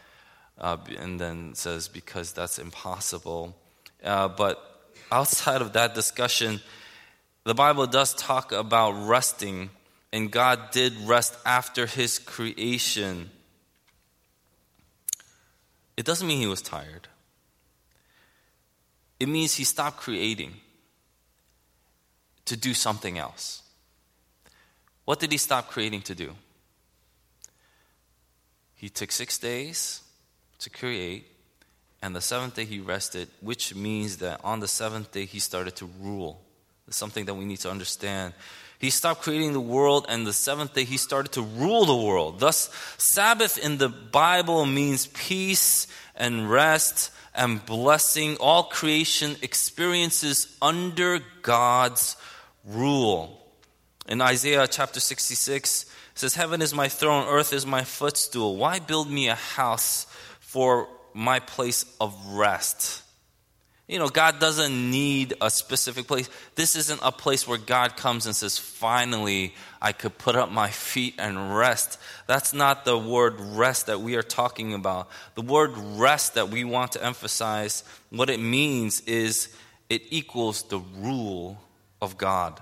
uh, 0.59 0.77
and 0.99 1.21
then 1.21 1.55
says 1.55 1.89
because 1.89 2.33
that's 2.33 2.59
impossible. 2.59 3.57
Uh, 4.03 4.29
but 4.29 4.59
outside 5.13 5.63
of 5.63 5.73
that 5.75 5.95
discussion 5.95 6.61
the 7.45 7.55
bible 7.55 7.87
does 7.87 8.15
talk 8.15 8.53
about 8.53 8.93
resting 8.93 9.71
and 10.13 10.31
god 10.31 10.71
did 10.71 10.93
rest 11.05 11.37
after 11.45 11.87
his 11.87 12.19
creation 12.19 13.31
it 16.01 16.07
doesn't 16.07 16.27
mean 16.27 16.39
he 16.39 16.47
was 16.47 16.63
tired. 16.63 17.09
It 19.21 19.29
means 19.29 19.57
he 19.57 19.65
stopped 19.65 19.99
creating 19.99 20.55
to 22.47 22.57
do 22.57 22.73
something 22.73 23.19
else. 23.19 23.61
What 25.05 25.21
did 25.21 25.31
he 25.31 25.37
stop 25.37 25.69
creating 25.69 26.01
to 26.03 26.15
do? 26.15 26.33
He 28.77 28.89
took 28.89 29.13
six 29.13 29.37
days 29.37 30.01
to 30.61 30.71
create, 30.71 31.27
and 32.01 32.17
the 32.17 32.23
seventh 32.23 32.55
day 32.55 32.65
he 32.65 32.81
rested, 32.81 33.29
which 33.43 33.75
means 33.75 34.17
that 34.17 34.41
on 34.43 34.61
the 34.61 34.69
seventh 34.69 35.13
day 35.13 35.27
he 35.27 35.39
started 35.39 35.77
to 35.77 35.91
rule. 36.01 36.41
It's 36.89 36.97
something 36.97 37.27
that 37.27 37.35
we 37.35 37.45
need 37.45 37.61
to 37.61 37.71
understand. 37.71 38.33
He 38.81 38.89
stopped 38.89 39.21
creating 39.21 39.53
the 39.53 39.61
world, 39.61 40.07
and 40.09 40.27
the 40.27 40.33
seventh 40.33 40.73
day 40.73 40.85
he 40.85 40.97
started 40.97 41.33
to 41.33 41.43
rule 41.43 41.85
the 41.85 41.95
world. 41.95 42.41
Thus, 42.41 42.71
Sabbath 42.97 43.59
in 43.59 43.77
the 43.77 43.91
Bible 43.91 44.65
means 44.65 45.07
peace 45.09 45.87
and 46.17 46.51
rest 46.51 47.11
and 47.35 47.65
blessing. 47.67 48.39
All 48.39 48.65
creation 48.65 49.37
experiences 49.43 50.57
under 50.63 51.21
God's 51.43 52.17
rule. 52.65 53.45
In 54.09 54.23
Isaiah 54.23 54.67
chapter 54.67 54.99
66, 54.99 55.83
it 55.83 55.89
says, 56.15 56.35
Heaven 56.35 56.63
is 56.63 56.73
my 56.73 56.89
throne, 56.89 57.29
earth 57.29 57.53
is 57.53 57.67
my 57.67 57.85
footstool. 57.85 58.57
Why 58.57 58.79
build 58.79 59.11
me 59.11 59.29
a 59.29 59.35
house 59.35 60.07
for 60.41 60.89
my 61.13 61.39
place 61.39 61.85
of 62.01 62.17
rest? 62.29 63.03
You 63.91 63.99
know, 63.99 64.09
God 64.09 64.39
doesn't 64.39 64.91
need 64.91 65.35
a 65.41 65.51
specific 65.51 66.07
place. 66.07 66.31
This 66.55 66.77
isn't 66.77 67.01
a 67.03 67.11
place 67.11 67.49
where 67.49 67.59
God 67.59 67.97
comes 67.97 68.25
and 68.25 68.37
says, 68.37 68.57
Finally, 68.57 69.53
I 69.83 69.91
could 69.91 70.17
put 70.17 70.37
up 70.37 70.49
my 70.49 70.71
feet 70.71 71.17
and 71.19 71.57
rest. 71.57 71.99
That's 72.29 72.53
not 72.53 72.85
the 72.85 72.97
word 72.97 73.41
rest 73.41 73.87
that 73.87 74.01
we 74.01 74.15
are 74.15 74.23
talking 74.23 74.75
about. 74.75 75.09
The 75.35 75.43
word 75.43 75.73
rest 75.77 76.35
that 76.35 76.51
we 76.51 76.63
want 76.63 76.93
to 76.93 77.05
emphasize, 77.05 77.83
what 78.11 78.31
it 78.31 78.39
means 78.39 79.01
is 79.09 79.49
it 79.89 80.03
equals 80.11 80.63
the 80.63 80.79
rule 80.79 81.61
of 82.01 82.17
God. 82.17 82.61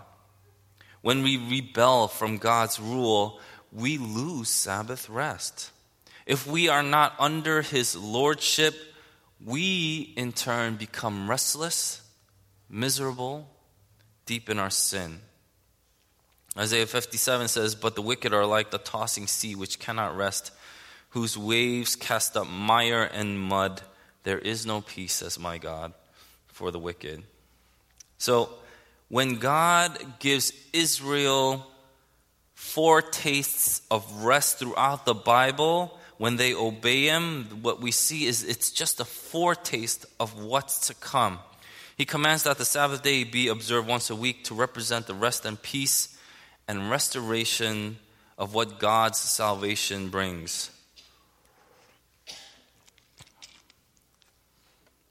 When 1.02 1.22
we 1.22 1.36
rebel 1.36 2.08
from 2.08 2.38
God's 2.38 2.80
rule, 2.80 3.38
we 3.70 3.98
lose 3.98 4.48
Sabbath 4.48 5.10
rest. 5.10 5.72
If 6.24 6.46
we 6.46 6.70
are 6.70 6.82
not 6.82 7.14
under 7.18 7.60
His 7.60 7.94
lordship, 7.94 8.74
we 9.44 10.12
in 10.16 10.32
turn 10.32 10.76
become 10.76 11.30
restless, 11.30 12.02
miserable, 12.68 13.48
deep 14.26 14.50
in 14.50 14.58
our 14.58 14.70
sin. 14.70 15.20
Isaiah 16.56 16.86
57 16.86 17.48
says, 17.48 17.74
But 17.74 17.94
the 17.94 18.02
wicked 18.02 18.32
are 18.32 18.46
like 18.46 18.70
the 18.70 18.78
tossing 18.78 19.26
sea 19.26 19.54
which 19.54 19.78
cannot 19.78 20.16
rest, 20.16 20.50
whose 21.10 21.38
waves 21.38 21.94
cast 21.94 22.36
up 22.36 22.48
mire 22.48 23.02
and 23.02 23.38
mud. 23.38 23.82
There 24.24 24.38
is 24.38 24.66
no 24.66 24.80
peace, 24.80 25.14
says 25.14 25.38
my 25.38 25.58
God, 25.58 25.92
for 26.48 26.70
the 26.70 26.78
wicked. 26.78 27.22
So, 28.18 28.50
when 29.08 29.36
God 29.36 30.18
gives 30.18 30.52
Israel 30.72 31.66
four 32.54 33.00
tastes 33.00 33.80
of 33.90 34.24
rest 34.24 34.58
throughout 34.58 35.06
the 35.06 35.14
Bible, 35.14 35.97
when 36.18 36.36
they 36.36 36.52
obey 36.52 37.04
him, 37.06 37.44
what 37.62 37.80
we 37.80 37.92
see 37.92 38.26
is 38.26 38.42
it's 38.42 38.70
just 38.72 39.00
a 39.00 39.04
foretaste 39.04 40.04
of 40.18 40.42
what's 40.42 40.88
to 40.88 40.94
come. 40.94 41.38
He 41.96 42.04
commands 42.04 42.42
that 42.42 42.58
the 42.58 42.64
Sabbath 42.64 43.02
day 43.02 43.24
be 43.24 43.48
observed 43.48 43.88
once 43.88 44.10
a 44.10 44.16
week 44.16 44.44
to 44.44 44.54
represent 44.54 45.06
the 45.06 45.14
rest 45.14 45.44
and 45.44 45.60
peace 45.60 46.16
and 46.66 46.90
restoration 46.90 47.98
of 48.36 48.52
what 48.52 48.78
God's 48.78 49.18
salvation 49.18 50.08
brings. 50.08 50.70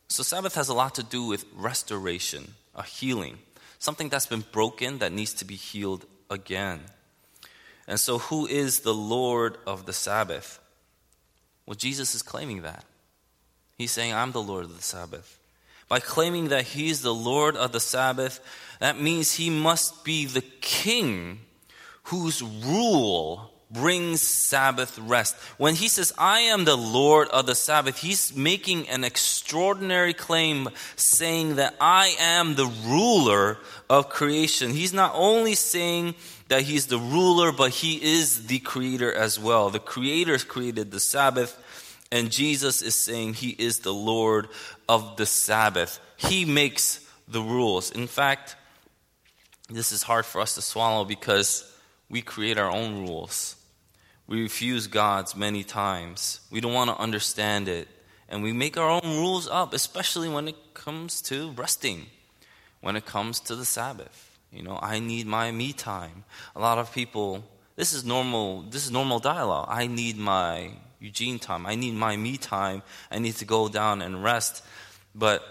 So, 0.10 0.24
Sabbath 0.24 0.56
has 0.56 0.70
a 0.70 0.74
lot 0.74 0.96
to 0.96 1.04
do 1.04 1.26
with 1.26 1.46
restoration, 1.56 2.56
a 2.74 2.84
healing, 2.84 3.38
something 3.80 4.10
that's 4.10 4.26
been 4.26 4.46
broken 4.52 5.00
that 5.00 5.12
needs 5.12 5.34
to 5.36 5.46
be 5.46 5.56
healed 5.56 6.06
again. 6.30 6.80
And 7.88 8.00
so, 8.00 8.18
who 8.18 8.48
is 8.48 8.80
the 8.80 8.94
Lord 8.94 9.58
of 9.68 9.86
the 9.86 9.94
Sabbath? 9.94 10.60
Well, 11.68 11.76
Jesus 11.76 12.16
is 12.16 12.24
claiming 12.24 12.64
that. 12.64 12.84
He's 13.78 13.92
saying, 13.92 14.14
I'm 14.14 14.32
the 14.32 14.42
Lord 14.42 14.64
of 14.64 14.76
the 14.76 14.82
Sabbath. 14.82 15.38
By 15.88 16.00
claiming 16.00 16.48
that 16.48 16.64
He's 16.64 17.02
the 17.02 17.14
Lord 17.14 17.56
of 17.56 17.72
the 17.74 17.80
Sabbath, 17.80 18.40
that 18.80 19.00
means 19.00 19.34
He 19.34 19.52
must 19.52 20.04
be 20.04 20.26
the 20.26 20.42
King 20.42 21.42
whose 22.04 22.42
rule 22.42 23.52
brings 23.72 24.22
Sabbath 24.22 24.98
rest. 25.00 25.36
When 25.58 25.76
He 25.76 25.88
says, 25.88 26.14
I 26.18 26.40
am 26.40 26.66
the 26.66 26.78
Lord 26.78 27.28
of 27.30 27.46
the 27.46 27.56
Sabbath, 27.56 27.98
He's 27.98 28.36
making 28.36 28.88
an 28.90 29.04
extraordinary 29.04 30.14
claim 30.14 30.70
saying 30.96 31.56
that 31.56 31.76
I 31.80 32.16
am 32.20 32.56
the 32.56 32.72
ruler 32.86 33.58
of 33.90 34.10
creation. 34.10 34.72
He's 34.72 34.94
not 34.94 35.12
only 35.16 35.56
saying 35.56 36.16
that 36.50 36.62
he's 36.62 36.88
the 36.88 36.98
ruler, 36.98 37.52
but 37.52 37.72
he 37.72 38.02
is 38.02 38.48
the 38.48 38.60
creator 38.60 39.14
as 39.14 39.40
well. 39.40 39.70
The 39.70 39.80
creator 39.80 40.38
created 40.38 40.92
the 40.92 41.00
Sabbath, 41.00 41.58
and 42.12 42.32
Jesus 42.32 42.82
is 42.82 42.96
saying 42.96 43.34
he 43.34 43.50
is 43.50 43.80
the 43.80 43.94
Lord 43.94 44.48
of 44.88 45.18
the 45.18 45.26
Sabbath. 45.26 46.00
He 46.16 46.46
makes 46.46 47.06
the 47.28 47.42
rules. 47.42 47.92
In 47.92 48.08
fact, 48.08 48.56
this 49.70 49.92
is 49.92 50.04
hard 50.04 50.26
for 50.26 50.40
us 50.40 50.56
to 50.56 50.62
swallow 50.62 51.04
because 51.04 51.70
we 52.10 52.22
create 52.22 52.58
our 52.58 52.72
own 52.72 53.06
rules. 53.06 53.57
We 54.27 54.41
refuse 54.41 54.88
God's 54.88 55.36
many 55.36 55.63
times. 55.63 56.41
We 56.51 56.60
don't 56.60 56.74
want 56.74 56.89
to 56.89 56.98
understand 56.98 57.67
it. 57.67 57.88
And 58.29 58.43
we 58.43 58.51
make 58.51 58.77
our 58.77 58.89
own 58.89 59.17
rules 59.17 59.48
up, 59.48 59.74
especially 59.74 60.27
when 60.27 60.50
it 60.50 60.74
comes 60.74 61.22
to 61.24 61.51
resting, 61.51 62.07
when 62.81 62.98
it 62.98 63.05
comes 63.05 63.39
to 63.41 63.55
the 63.55 63.63
Sabbath. 63.63 64.38
You 64.51 64.63
know, 64.63 64.79
I 64.81 65.00
need 65.00 65.27
my 65.27 65.51
me 65.51 65.72
time. 65.72 66.25
A 66.55 66.60
lot 66.60 66.77
of 66.77 66.93
people, 66.93 67.43
this 67.77 67.93
is 67.93 68.03
normal, 68.03 68.63
this 68.63 68.86
is 68.86 68.91
normal 68.91 69.19
dialogue. 69.19 69.67
I 69.69 69.88
need 69.88 70.17
my 70.17 70.72
Eugene 71.00 71.39
time. 71.39 71.65
I 71.65 71.75
need 71.75 71.93
my 71.93 72.17
me 72.17 72.38
time. 72.38 72.81
I 73.12 73.19
need 73.19 73.36
to 73.36 73.46
go 73.46 73.69
down 73.69 74.01
and 74.01 74.24
rest. 74.24 74.63
But 75.15 75.43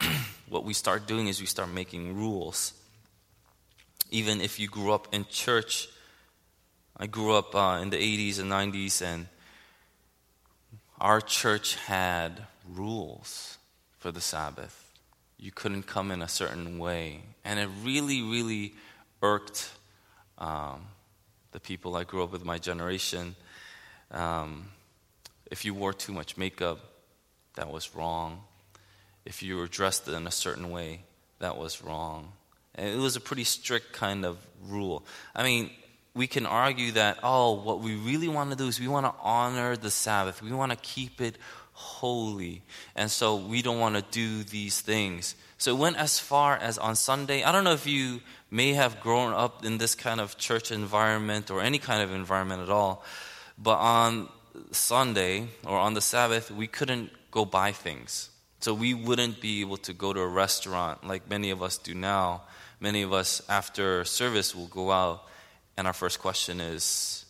what 0.48 0.64
we 0.64 0.74
start 0.74 1.06
doing 1.06 1.28
is 1.28 1.40
we 1.40 1.46
start 1.46 1.70
making 1.70 2.16
rules. 2.16 2.72
Even 4.10 4.40
if 4.40 4.58
you 4.58 4.68
grew 4.68 4.92
up 4.92 5.08
in 5.12 5.24
church, 5.26 5.88
I 6.98 7.06
grew 7.06 7.34
up 7.34 7.54
uh, 7.54 7.78
in 7.80 7.90
the 7.90 7.96
80s 7.96 8.40
and 8.40 8.50
90s, 8.50 9.02
and 9.02 9.26
our 11.00 11.20
church 11.20 11.76
had 11.76 12.44
rules 12.68 13.58
for 13.98 14.10
the 14.10 14.20
Sabbath 14.20 14.88
you 15.38 15.52
couldn't 15.52 15.84
come 15.84 16.10
in 16.10 16.20
a 16.20 16.28
certain 16.28 16.78
way. 16.78 17.20
And 17.44 17.60
it 17.60 17.68
really, 17.82 18.22
really 18.22 18.74
irked 19.22 19.70
um, 20.36 20.86
the 21.52 21.60
people 21.60 21.96
I 21.96 22.04
grew 22.04 22.24
up 22.24 22.32
with, 22.32 22.44
my 22.44 22.58
generation. 22.58 23.36
Um, 24.10 24.68
if 25.50 25.64
you 25.64 25.74
wore 25.74 25.92
too 25.92 26.12
much 26.12 26.36
makeup, 26.36 26.80
that 27.54 27.70
was 27.70 27.94
wrong. 27.94 28.42
If 29.24 29.42
you 29.42 29.56
were 29.56 29.68
dressed 29.68 30.08
in 30.08 30.26
a 30.26 30.30
certain 30.30 30.70
way, 30.70 31.02
that 31.38 31.56
was 31.56 31.82
wrong. 31.82 32.32
And 32.74 32.88
it 32.88 32.98
was 32.98 33.16
a 33.16 33.20
pretty 33.20 33.44
strict 33.44 33.92
kind 33.92 34.24
of 34.24 34.38
rule. 34.66 35.04
I 35.34 35.44
mean, 35.44 35.70
we 36.14 36.26
can 36.26 36.46
argue 36.46 36.92
that, 36.92 37.18
oh, 37.22 37.52
what 37.52 37.80
we 37.80 37.94
really 37.94 38.28
want 38.28 38.50
to 38.50 38.56
do 38.56 38.66
is 38.66 38.80
we 38.80 38.88
want 38.88 39.06
to 39.06 39.14
honor 39.22 39.76
the 39.76 39.90
Sabbath, 39.90 40.42
we 40.42 40.52
want 40.52 40.72
to 40.72 40.78
keep 40.78 41.20
it 41.20 41.36
holy. 41.72 42.62
And 42.96 43.10
so 43.10 43.36
we 43.36 43.62
don't 43.62 43.78
want 43.78 43.94
to 43.94 44.02
do 44.10 44.42
these 44.42 44.80
things. 44.80 45.36
So 45.58 45.76
it 45.76 45.78
went 45.78 45.96
as 45.96 46.18
far 46.18 46.56
as 46.56 46.76
on 46.78 46.96
Sunday. 46.96 47.44
I 47.44 47.52
don't 47.52 47.64
know 47.64 47.72
if 47.72 47.86
you 47.86 48.20
may 48.50 48.72
have 48.72 49.00
grown 49.00 49.32
up 49.32 49.64
in 49.64 49.78
this 49.78 49.94
kind 49.94 50.20
of 50.20 50.36
church 50.38 50.72
environment 50.72 51.50
or 51.50 51.60
any 51.60 51.78
kind 51.78 52.02
of 52.02 52.12
environment 52.12 52.62
at 52.62 52.70
all, 52.70 53.04
but 53.56 53.78
on 53.78 54.28
Sunday 54.72 55.48
or 55.64 55.78
on 55.78 55.94
the 55.94 56.00
Sabbath, 56.00 56.50
we 56.50 56.66
couldn't 56.66 57.10
go 57.30 57.44
buy 57.44 57.72
things. 57.72 58.30
So 58.60 58.74
we 58.74 58.92
wouldn't 58.92 59.40
be 59.40 59.60
able 59.60 59.76
to 59.78 59.92
go 59.92 60.12
to 60.12 60.20
a 60.20 60.26
restaurant 60.26 61.06
like 61.06 61.30
many 61.30 61.50
of 61.50 61.62
us 61.62 61.78
do 61.78 61.94
now. 61.94 62.42
Many 62.80 63.02
of 63.02 63.12
us, 63.12 63.42
after 63.48 64.04
service, 64.04 64.54
will 64.54 64.66
go 64.66 64.90
out, 64.90 65.24
and 65.78 65.86
our 65.86 65.92
first 65.92 66.18
question 66.18 66.60
is, 66.60 67.24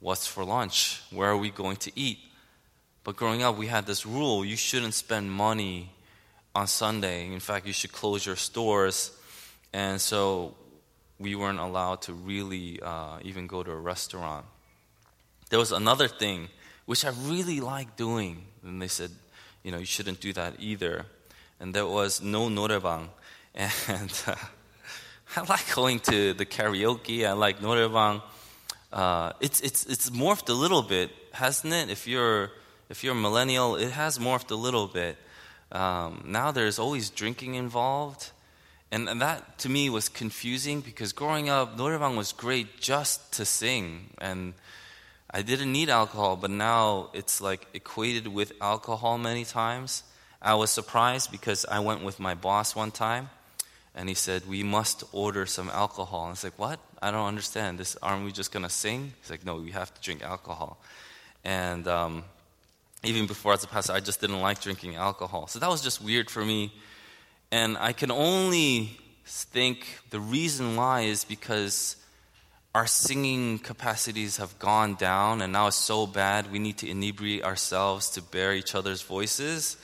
What's 0.00 0.26
for 0.26 0.42
lunch? 0.42 1.02
Where 1.10 1.28
are 1.28 1.36
we 1.36 1.50
going 1.50 1.76
to 1.76 1.92
eat? 1.94 2.18
But 3.04 3.16
growing 3.16 3.42
up, 3.42 3.56
we 3.56 3.66
had 3.66 3.86
this 3.86 4.04
rule 4.06 4.44
you 4.44 4.56
shouldn't 4.56 4.94
spend 4.94 5.30
money 5.30 5.90
on 6.54 6.66
Sunday. 6.66 7.32
In 7.32 7.40
fact, 7.40 7.66
you 7.66 7.72
should 7.72 7.92
close 7.92 8.24
your 8.24 8.36
stores. 8.36 9.12
And 9.72 10.00
so 10.00 10.54
we 11.18 11.34
weren't 11.34 11.58
allowed 11.58 12.02
to 12.02 12.12
really 12.14 12.80
uh, 12.82 13.18
even 13.22 13.46
go 13.46 13.62
to 13.62 13.70
a 13.70 13.76
restaurant. 13.76 14.46
There 15.50 15.58
was 15.58 15.72
another 15.72 16.08
thing 16.08 16.48
which 16.86 17.04
I 17.04 17.12
really 17.24 17.60
liked 17.60 17.96
doing. 17.96 18.46
And 18.62 18.80
they 18.80 18.88
said, 18.88 19.10
you 19.62 19.72
know, 19.72 19.78
you 19.78 19.86
shouldn't 19.86 20.20
do 20.20 20.32
that 20.32 20.54
either. 20.58 21.04
And 21.60 21.74
there 21.74 21.86
was 21.86 22.22
no 22.22 22.48
noraebang. 22.48 23.08
And 23.88 24.12
uh, 24.26 24.34
I 25.35 25.41
like 25.41 25.75
going 25.75 25.99
to 26.01 26.33
the 26.33 26.45
karaoke. 26.45 27.25
I 27.25 27.33
like 27.33 27.59
norebang. 27.59 28.21
Uh, 28.91 29.33
it's, 29.39 29.61
it's, 29.61 29.85
it's 29.85 30.09
morphed 30.09 30.49
a 30.49 30.53
little 30.53 30.81
bit, 30.81 31.11
hasn't 31.31 31.73
it? 31.73 31.89
If 31.89 32.07
you're 32.07 32.51
if 32.89 33.03
you're 33.03 33.13
a 33.13 33.15
millennial, 33.15 33.75
it 33.75 33.91
has 33.91 34.17
morphed 34.17 34.49
a 34.49 34.55
little 34.55 34.87
bit. 34.87 35.15
Um, 35.71 36.23
now 36.25 36.51
there's 36.51 36.79
always 36.79 37.11
drinking 37.11 37.53
involved. 37.53 38.31
And, 38.91 39.07
and 39.07 39.21
that 39.21 39.59
to 39.59 39.69
me 39.69 39.91
was 39.91 40.09
confusing 40.09 40.81
because 40.81 41.13
growing 41.13 41.49
up, 41.49 41.77
노래방 41.77 42.17
was 42.17 42.31
great 42.31 42.79
just 42.81 43.31
to 43.33 43.45
sing. 43.45 44.09
And 44.17 44.55
I 45.29 45.43
didn't 45.43 45.71
need 45.71 45.89
alcohol, 45.89 46.35
but 46.35 46.49
now 46.49 47.11
it's 47.13 47.39
like 47.39 47.67
equated 47.75 48.27
with 48.27 48.53
alcohol 48.59 49.19
many 49.19 49.45
times. 49.45 50.01
I 50.41 50.55
was 50.55 50.71
surprised 50.71 51.31
because 51.31 51.65
I 51.65 51.81
went 51.81 52.03
with 52.03 52.19
my 52.19 52.33
boss 52.33 52.75
one 52.75 52.89
time 52.89 53.29
and 53.94 54.08
he 54.08 54.14
said, 54.14 54.46
We 54.46 54.62
must 54.62 55.04
order 55.12 55.46
some 55.46 55.70
alcohol. 55.70 56.22
And 56.22 56.28
I 56.28 56.30
was 56.30 56.44
like, 56.44 56.58
What? 56.58 56.80
I 57.00 57.10
don't 57.10 57.26
understand. 57.26 57.78
This 57.78 57.96
aren't 58.02 58.24
we 58.24 58.32
just 58.32 58.52
gonna 58.52 58.70
sing? 58.70 59.12
He's 59.20 59.30
like, 59.30 59.44
No, 59.44 59.56
we 59.56 59.70
have 59.70 59.94
to 59.94 60.00
drink 60.00 60.22
alcohol. 60.22 60.78
And 61.44 61.86
um, 61.86 62.24
even 63.04 63.26
before 63.26 63.52
as 63.52 63.62
a 63.64 63.68
pastor, 63.68 63.92
I 63.92 64.00
just 64.00 64.20
didn't 64.20 64.40
like 64.40 64.60
drinking 64.60 64.96
alcohol. 64.96 65.46
So 65.46 65.58
that 65.58 65.68
was 65.68 65.82
just 65.82 66.02
weird 66.02 66.30
for 66.30 66.44
me. 66.44 66.72
And 67.52 67.76
I 67.78 67.92
can 67.92 68.10
only 68.10 68.98
think 69.26 70.00
the 70.10 70.20
reason 70.20 70.76
why 70.76 71.02
is 71.02 71.24
because 71.24 71.96
our 72.74 72.86
singing 72.86 73.58
capacities 73.60 74.38
have 74.38 74.58
gone 74.58 74.96
down 74.96 75.40
and 75.40 75.52
now 75.52 75.68
it's 75.68 75.76
so 75.76 76.06
bad 76.06 76.50
we 76.50 76.58
need 76.58 76.76
to 76.78 76.88
inebriate 76.88 77.44
ourselves 77.44 78.10
to 78.10 78.22
bear 78.22 78.52
each 78.52 78.74
other's 78.74 79.02
voices. 79.02 79.76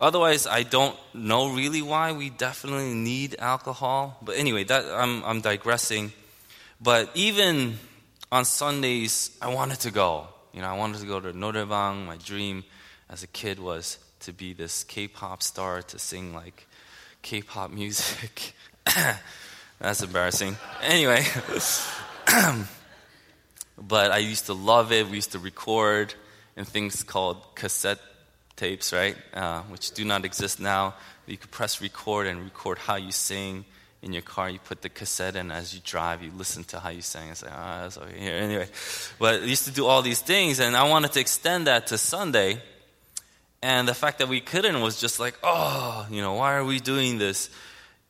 Otherwise, 0.00 0.46
I 0.46 0.62
don't 0.62 0.96
know 1.12 1.52
really 1.54 1.82
why 1.82 2.12
we 2.12 2.30
definitely 2.30 2.94
need 2.94 3.36
alcohol. 3.38 4.16
But 4.22 4.36
anyway, 4.36 4.64
that, 4.64 4.84
I'm, 4.84 5.24
I'm 5.24 5.40
digressing. 5.40 6.12
But 6.80 7.10
even 7.14 7.78
on 8.30 8.44
Sundays, 8.44 9.36
I 9.42 9.52
wanted 9.52 9.80
to 9.80 9.90
go. 9.90 10.28
You 10.52 10.60
know, 10.60 10.68
I 10.68 10.76
wanted 10.76 11.00
to 11.00 11.06
go 11.06 11.18
to 11.18 11.32
Noraebang. 11.32 12.06
My 12.06 12.16
dream 12.16 12.64
as 13.10 13.24
a 13.24 13.26
kid 13.26 13.58
was 13.58 13.98
to 14.20 14.32
be 14.32 14.52
this 14.52 14.84
K 14.84 15.08
pop 15.08 15.42
star, 15.42 15.82
to 15.82 15.98
sing 15.98 16.32
like 16.32 16.68
K 17.22 17.42
pop 17.42 17.70
music. 17.70 18.54
That's 19.80 20.02
embarrassing. 20.02 20.56
Anyway, 20.82 21.24
but 23.78 24.10
I 24.12 24.18
used 24.18 24.46
to 24.46 24.54
love 24.54 24.92
it. 24.92 25.08
We 25.08 25.16
used 25.16 25.32
to 25.32 25.38
record 25.38 26.14
in 26.56 26.64
things 26.64 27.02
called 27.02 27.54
cassette 27.54 28.00
tapes, 28.58 28.92
right? 28.92 29.16
Uh, 29.32 29.62
which 29.62 29.92
do 29.92 30.04
not 30.04 30.24
exist 30.24 30.60
now. 30.60 30.94
You 31.26 31.36
could 31.36 31.50
press 31.50 31.80
record 31.80 32.26
and 32.26 32.44
record 32.44 32.78
how 32.78 32.96
you 32.96 33.12
sing 33.12 33.64
in 34.02 34.12
your 34.12 34.22
car. 34.22 34.50
You 34.50 34.58
put 34.58 34.82
the 34.82 34.88
cassette 34.88 35.36
in 35.36 35.50
as 35.50 35.74
you 35.74 35.80
drive. 35.84 36.22
You 36.22 36.32
listen 36.36 36.64
to 36.64 36.80
how 36.80 36.90
you 36.90 37.02
sing. 37.02 37.30
It's 37.30 37.42
like, 37.42 37.52
ah, 37.54 37.78
oh, 37.78 37.82
that's 37.82 37.98
okay 37.98 38.18
here. 38.18 38.36
Anyway, 38.42 38.68
but 39.18 39.42
I 39.42 39.44
used 39.44 39.64
to 39.64 39.70
do 39.70 39.86
all 39.86 40.02
these 40.02 40.20
things, 40.20 40.60
and 40.60 40.76
I 40.76 40.88
wanted 40.88 41.12
to 41.12 41.20
extend 41.20 41.66
that 41.66 41.86
to 41.88 41.98
Sunday. 41.98 42.60
And 43.62 43.88
the 43.88 43.94
fact 43.94 44.18
that 44.18 44.28
we 44.28 44.40
couldn't 44.40 44.80
was 44.80 45.00
just 45.00 45.18
like, 45.18 45.34
oh, 45.42 46.06
you 46.10 46.20
know, 46.20 46.34
why 46.34 46.54
are 46.54 46.64
we 46.64 46.80
doing 46.80 47.18
this? 47.18 47.50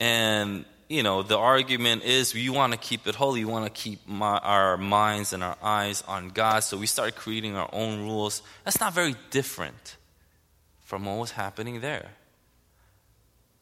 And 0.00 0.64
you 0.88 1.02
know, 1.02 1.22
the 1.22 1.36
argument 1.36 2.04
is 2.04 2.32
we 2.32 2.48
want 2.48 2.72
to 2.72 2.78
keep 2.78 3.06
it 3.06 3.14
holy. 3.14 3.44
We 3.44 3.50
want 3.50 3.66
to 3.66 3.70
keep 3.70 4.08
my, 4.08 4.38
our 4.38 4.78
minds 4.78 5.34
and 5.34 5.44
our 5.44 5.56
eyes 5.62 6.02
on 6.08 6.30
God. 6.30 6.60
So 6.60 6.78
we 6.78 6.86
started 6.86 7.14
creating 7.14 7.56
our 7.56 7.68
own 7.74 8.04
rules. 8.04 8.40
That's 8.64 8.80
not 8.80 8.94
very 8.94 9.14
different 9.30 9.97
from 10.88 11.04
what 11.04 11.18
was 11.18 11.32
happening 11.32 11.82
there. 11.82 12.12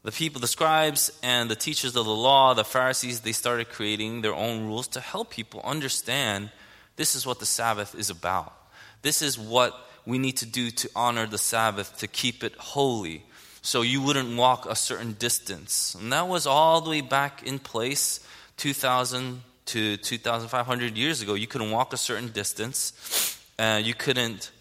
The 0.05 0.13
people, 0.13 0.41
the 0.41 0.47
scribes 0.47 1.11
and 1.25 1.51
the 1.51 1.57
teachers 1.57 1.97
of 1.97 2.05
the 2.05 2.15
law, 2.15 2.55
the 2.55 2.63
Pharisees, 2.65 3.23
they 3.23 3.33
started 3.33 3.69
creating 3.69 4.21
their 4.21 4.33
own 4.33 4.67
rules 4.67 4.87
to 4.89 5.01
help 5.01 5.31
people 5.31 5.61
understand 5.65 6.51
this 6.95 7.17
is 7.17 7.27
what 7.27 7.41
the 7.41 7.45
Sabbath 7.45 7.97
is 7.97 8.11
about. 8.11 8.55
This 9.03 9.23
is 9.23 9.37
what 9.37 9.75
we 10.07 10.19
need 10.19 10.37
to 10.37 10.47
do 10.47 10.71
to 10.71 10.89
honor 10.95 11.27
the 11.27 11.37
Sabbath, 11.37 11.99
to 11.99 12.07
keep 12.07 12.45
it 12.45 12.55
holy. 12.59 13.25
So 13.61 13.83
you 13.83 14.01
wouldn't 14.01 14.37
walk 14.39 14.65
a 14.65 14.77
certain 14.77 15.15
distance. 15.15 15.97
And 15.97 16.13
that 16.13 16.29
was 16.29 16.47
all 16.47 16.81
the 16.81 16.91
way 16.91 17.01
back 17.01 17.43
in 17.43 17.59
place 17.59 18.21
2,000 18.59 19.43
to 19.67 19.97
2,500 19.97 20.97
years 20.97 21.23
ago. 21.23 21.35
You 21.35 21.49
couldn't 21.49 21.73
walk 21.73 21.93
a 21.93 21.97
certain 21.97 22.29
distance. 22.29 23.37
Uh, 23.59 23.81
you 23.83 23.95
couldn't 23.95 24.53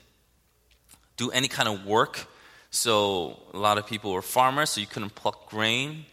do 1.15 1.29
any 1.29 1.48
kind 1.48 1.70
of 1.70 1.85
work 1.85 2.25
so 2.75 3.40
a 3.53 3.57
lot 3.57 3.77
of 3.77 3.88
people 3.88 4.11
were 4.11 4.22
farmers, 4.22 4.72
so 4.72 4.81
you 4.81 4.88
couldn't 4.88 5.16
pluck 5.16 5.50
grain. 5.50 6.05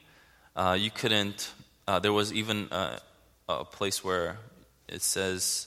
Uh, 0.55 0.77
you 0.79 0.91
couldn't. 0.91 1.53
Uh, 1.89 1.99
there 1.99 2.13
was 2.13 2.33
even 2.33 2.69
a, 2.71 3.01
a, 3.49 3.65
place 3.65 4.05
where 4.05 4.39
it 4.89 5.03
says 5.03 5.67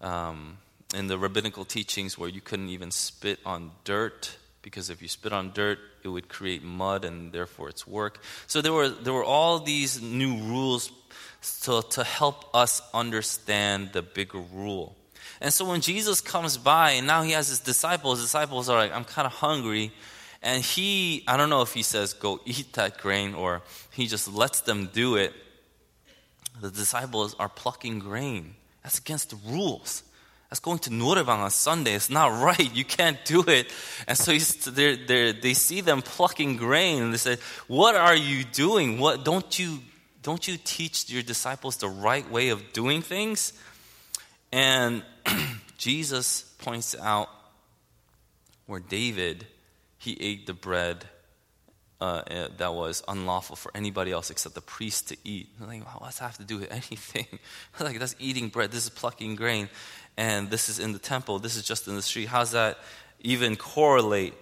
um, 0.00 0.58
in 0.94 1.08
the 1.08 1.18
rabbinical 1.18 1.64
teachings 1.64 2.16
where 2.16 2.28
you 2.28 2.40
couldn't 2.40 2.68
even 2.68 2.90
spit 2.92 3.40
on 3.44 3.72
dirt 3.82 4.36
because 4.62 4.90
if 4.90 5.02
you 5.02 5.08
spit 5.08 5.32
on 5.32 5.50
dirt, 5.52 5.78
it 6.04 6.08
would 6.08 6.28
create 6.28 6.62
mud 6.62 7.04
and 7.04 7.32
therefore 7.32 7.68
it's 7.68 7.86
work. 7.86 8.22
So 8.46 8.60
there 8.60 8.72
were 8.72 8.88
there 8.88 9.12
were 9.12 9.24
all 9.24 9.58
these 9.58 10.00
new 10.00 10.36
rules 10.36 10.92
to, 11.62 11.82
to 11.90 12.04
help 12.04 12.54
us 12.54 12.80
understand 12.94 13.92
the 13.92 14.02
bigger 14.02 14.38
rule. 14.38 14.96
And 15.40 15.52
so 15.52 15.64
when 15.64 15.80
Jesus 15.80 16.20
comes 16.20 16.56
by 16.56 16.92
and 16.92 17.06
now 17.06 17.22
he 17.22 17.32
has 17.32 17.48
his 17.48 17.60
disciples, 17.60 18.20
disciples 18.20 18.68
are 18.68 18.78
like, 18.78 18.92
I'm 18.94 19.04
kind 19.04 19.26
of 19.26 19.32
hungry. 19.32 19.92
And 20.42 20.62
he, 20.62 21.24
I 21.26 21.36
don't 21.36 21.50
know 21.50 21.62
if 21.62 21.74
he 21.74 21.82
says, 21.82 22.12
go 22.12 22.40
eat 22.44 22.72
that 22.74 22.98
grain, 22.98 23.34
or 23.34 23.62
he 23.92 24.06
just 24.06 24.32
lets 24.32 24.60
them 24.60 24.90
do 24.92 25.16
it. 25.16 25.32
The 26.60 26.70
disciples 26.70 27.34
are 27.38 27.48
plucking 27.48 28.00
grain. 28.00 28.54
That's 28.82 28.98
against 28.98 29.30
the 29.30 29.36
rules. 29.50 30.02
That's 30.48 30.60
going 30.60 30.78
to 30.80 30.90
Noraebang 30.90 31.38
on 31.38 31.50
Sunday. 31.50 31.94
It's 31.94 32.08
not 32.08 32.28
right. 32.42 32.74
You 32.74 32.84
can't 32.84 33.22
do 33.24 33.42
it. 33.46 33.72
And 34.06 34.16
so 34.16 34.32
they're, 34.70 34.96
they're, 34.96 35.32
they 35.32 35.54
see 35.54 35.80
them 35.80 36.02
plucking 36.02 36.56
grain, 36.56 37.02
and 37.02 37.12
they 37.12 37.18
say, 37.18 37.36
What 37.66 37.96
are 37.96 38.16
you 38.16 38.44
doing? 38.44 38.98
What, 38.98 39.24
don't, 39.24 39.58
you, 39.58 39.80
don't 40.22 40.46
you 40.46 40.56
teach 40.56 41.10
your 41.10 41.22
disciples 41.22 41.76
the 41.76 41.88
right 41.88 42.28
way 42.30 42.50
of 42.50 42.72
doing 42.72 43.02
things? 43.02 43.52
And 44.52 45.02
Jesus 45.78 46.42
points 46.58 46.96
out 46.98 47.28
where 48.66 48.80
David 48.80 49.46
he 49.98 50.16
ate 50.20 50.46
the 50.46 50.54
bread 50.54 51.04
uh, 52.00 52.04
uh, 52.30 52.48
that 52.58 52.74
was 52.74 53.02
unlawful 53.08 53.56
for 53.56 53.72
anybody 53.74 54.12
else 54.12 54.30
except 54.30 54.54
the 54.54 54.60
priest 54.60 55.08
to 55.08 55.16
eat. 55.24 55.48
I'm 55.60 55.66
like, 55.66 56.00
what 56.00 56.06
does 56.06 56.18
that 56.18 56.26
have 56.26 56.38
to 56.38 56.44
do 56.44 56.58
with 56.58 56.70
anything? 56.72 57.26
like, 57.80 57.98
that's 57.98 58.14
eating 58.18 58.48
bread. 58.48 58.70
This 58.70 58.84
is 58.84 58.90
plucking 58.90 59.34
grain. 59.36 59.68
And 60.16 60.50
this 60.50 60.68
is 60.68 60.78
in 60.78 60.92
the 60.92 60.98
temple. 60.98 61.38
This 61.38 61.56
is 61.56 61.64
just 61.64 61.88
in 61.88 61.96
the 61.96 62.02
street. 62.02 62.28
How's 62.28 62.52
that 62.52 62.78
even 63.20 63.56
correlate? 63.56 64.34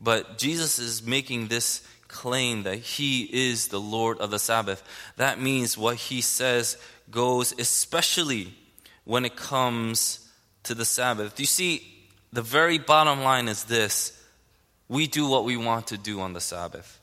But 0.00 0.38
Jesus 0.38 0.78
is 0.78 1.06
making 1.06 1.48
this 1.48 1.86
claim 2.08 2.62
that 2.64 2.78
he 2.78 3.22
is 3.24 3.68
the 3.68 3.80
Lord 3.80 4.18
of 4.18 4.30
the 4.30 4.38
Sabbath. 4.38 4.82
That 5.16 5.40
means 5.40 5.78
what 5.78 5.96
he 5.96 6.20
says 6.20 6.76
goes, 7.10 7.52
especially 7.58 8.54
when 9.04 9.24
it 9.24 9.36
comes 9.36 10.28
to 10.64 10.74
the 10.74 10.84
Sabbath. 10.84 11.34
Do 11.34 11.42
You 11.42 11.46
see, 11.46 11.86
the 12.32 12.42
very 12.42 12.78
bottom 12.78 13.22
line 13.22 13.48
is 13.48 13.64
this 13.64 14.18
we 14.92 15.06
do 15.06 15.26
what 15.26 15.44
we 15.46 15.56
want 15.56 15.86
to 15.86 15.96
do 15.96 16.20
on 16.20 16.34
the 16.34 16.40
Sabbath. 16.40 17.00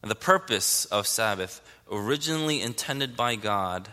And 0.00 0.10
the 0.10 0.14
purpose 0.14 0.86
of 0.86 1.06
Sabbath, 1.06 1.60
originally 1.92 2.62
intended 2.62 3.18
by 3.18 3.36
God, 3.36 3.86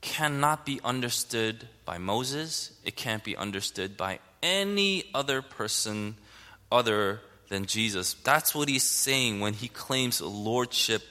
cannot 0.00 0.66
be 0.66 0.80
understood 0.82 1.68
by 1.84 1.98
Moses. 1.98 2.72
It 2.84 2.96
can't 2.96 3.22
be 3.22 3.36
understood 3.36 3.96
by 3.96 4.18
any 4.42 5.04
other 5.14 5.40
person 5.40 6.16
other 6.72 7.20
than 7.48 7.66
Jesus. 7.66 8.14
That's 8.14 8.56
what 8.56 8.68
he's 8.68 8.82
saying 8.82 9.38
when 9.38 9.54
he 9.54 9.68
claims 9.68 10.20
lordship 10.20 11.02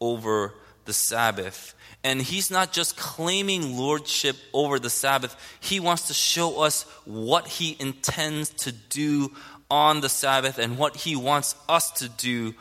over 0.00 0.54
the 0.86 0.92
Sabbath. 0.92 1.74
And 2.04 2.20
he's 2.20 2.50
not 2.50 2.72
just 2.72 2.96
claiming 2.96 3.76
lordship 3.78 4.36
over 4.52 4.80
the 4.80 4.90
Sabbath, 4.90 5.36
he 5.60 5.78
wants 5.78 6.08
to 6.08 6.14
show 6.14 6.62
us 6.62 6.82
what 7.04 7.46
he 7.46 7.76
intends 7.78 8.50
to 8.50 8.72
do 8.72 9.30
on 9.72 10.02
the 10.02 10.08
Sabbath 10.10 10.58
and 10.58 10.76
what 10.76 10.94
he 10.94 11.16
wants 11.16 11.56
us 11.66 11.90
to 11.92 12.06
do 12.06 12.54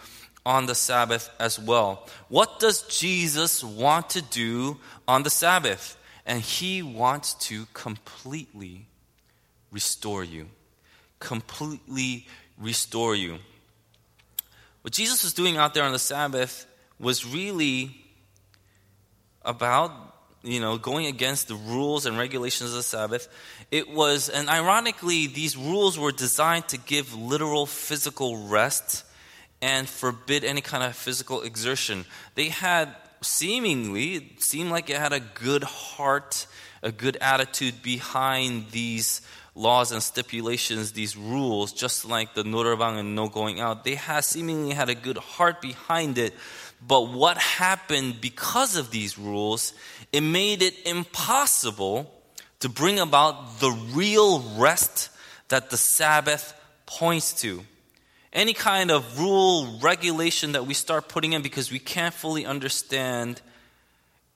on 0.46 0.66
the 0.66 0.74
Sabbath 0.74 1.30
as 1.42 1.60
well. 1.60 2.08
What 2.30 2.62
does 2.62 2.84
Jesus 2.84 3.62
want 3.62 4.12
to 4.12 4.22
do 4.22 4.78
on 5.10 5.24
the 5.24 5.30
Sabbath? 5.30 5.98
And 6.26 6.40
he 6.40 6.82
wants 6.82 7.34
to 7.50 7.68
completely 7.74 8.86
restore 9.72 10.24
you. 10.24 10.48
Completely 11.20 12.28
restore 12.58 13.14
you. 13.14 13.40
What 14.82 14.94
Jesus 14.94 15.22
was 15.22 15.34
doing 15.34 15.58
out 15.58 15.74
there 15.74 15.84
on 15.84 15.92
the 15.92 16.00
Sabbath 16.00 16.66
was 16.98 17.26
really 17.26 18.06
about 19.44 19.92
you 20.44 20.60
know, 20.60 20.78
going 20.78 21.06
against 21.06 21.48
the 21.48 21.56
rules 21.56 22.06
and 22.06 22.18
regulations 22.18 22.72
of 22.72 22.78
the 22.78 22.84
Sabbath. 22.84 23.28
It 23.70 23.90
was, 23.90 24.30
and 24.30 24.50
ironically, 24.50 25.28
these 25.28 25.56
rules 25.56 26.00
were 26.00 26.12
designed 26.12 26.68
to 26.70 26.78
give 26.78 27.14
literal 27.14 27.66
physical 27.66 28.48
rest 28.48 29.04
and 29.62 29.88
forbid 29.88 30.44
any 30.44 30.62
kind 30.62 30.84
of 30.84 30.96
physical 30.96 31.42
exertion. 31.42 32.06
They 32.36 32.50
had 32.50 32.96
seemingly, 33.22 34.16
it 34.16 34.44
seemed 34.44 34.72
like 34.72 34.90
it 34.90 34.98
had 34.98 35.14
a 35.14 35.20
good 35.20 35.64
heart, 35.64 36.48
a 36.82 36.92
good 36.92 37.18
attitude 37.18 37.84
behind 37.84 38.72
these 38.72 39.22
laws 39.54 39.92
and 39.92 40.02
stipulations, 40.02 40.94
these 40.94 41.16
rules, 41.16 41.74
just 41.74 42.06
like 42.06 42.34
the 42.34 42.44
Noraebang 42.44 43.00
and 43.00 43.16
no 43.16 43.28
going 43.28 43.60
out. 43.60 43.84
They 43.84 43.96
had 43.96 44.24
seemingly 44.24 44.74
had 44.74 44.90
a 44.90 44.96
good 44.96 45.18
heart 45.18 45.62
behind 45.62 46.18
it, 46.18 46.34
but 46.86 47.10
what 47.10 47.38
happened 47.38 48.22
because 48.22 48.76
of 48.76 48.92
these 48.92 49.18
rules, 49.18 49.74
it 50.12 50.22
made 50.22 50.62
it 50.62 50.74
impossible 50.86 52.12
to 52.60 52.70
bring 52.70 53.00
about 53.00 53.60
the 53.60 53.72
real 53.72 54.40
rest 54.58 55.10
that 55.50 55.70
the 55.70 55.78
Sabbath 55.78 56.54
points 56.86 57.34
to. 57.42 57.64
Any 58.34 58.54
kind 58.54 58.92
of 58.92 59.20
rule, 59.20 59.80
regulation 59.82 60.54
that 60.54 60.66
we 60.66 60.74
start 60.74 61.10
putting 61.10 61.34
in 61.34 61.42
because 61.42 61.72
we 61.72 61.80
can't 61.80 62.14
fully 62.14 62.46
understand, 62.46 63.42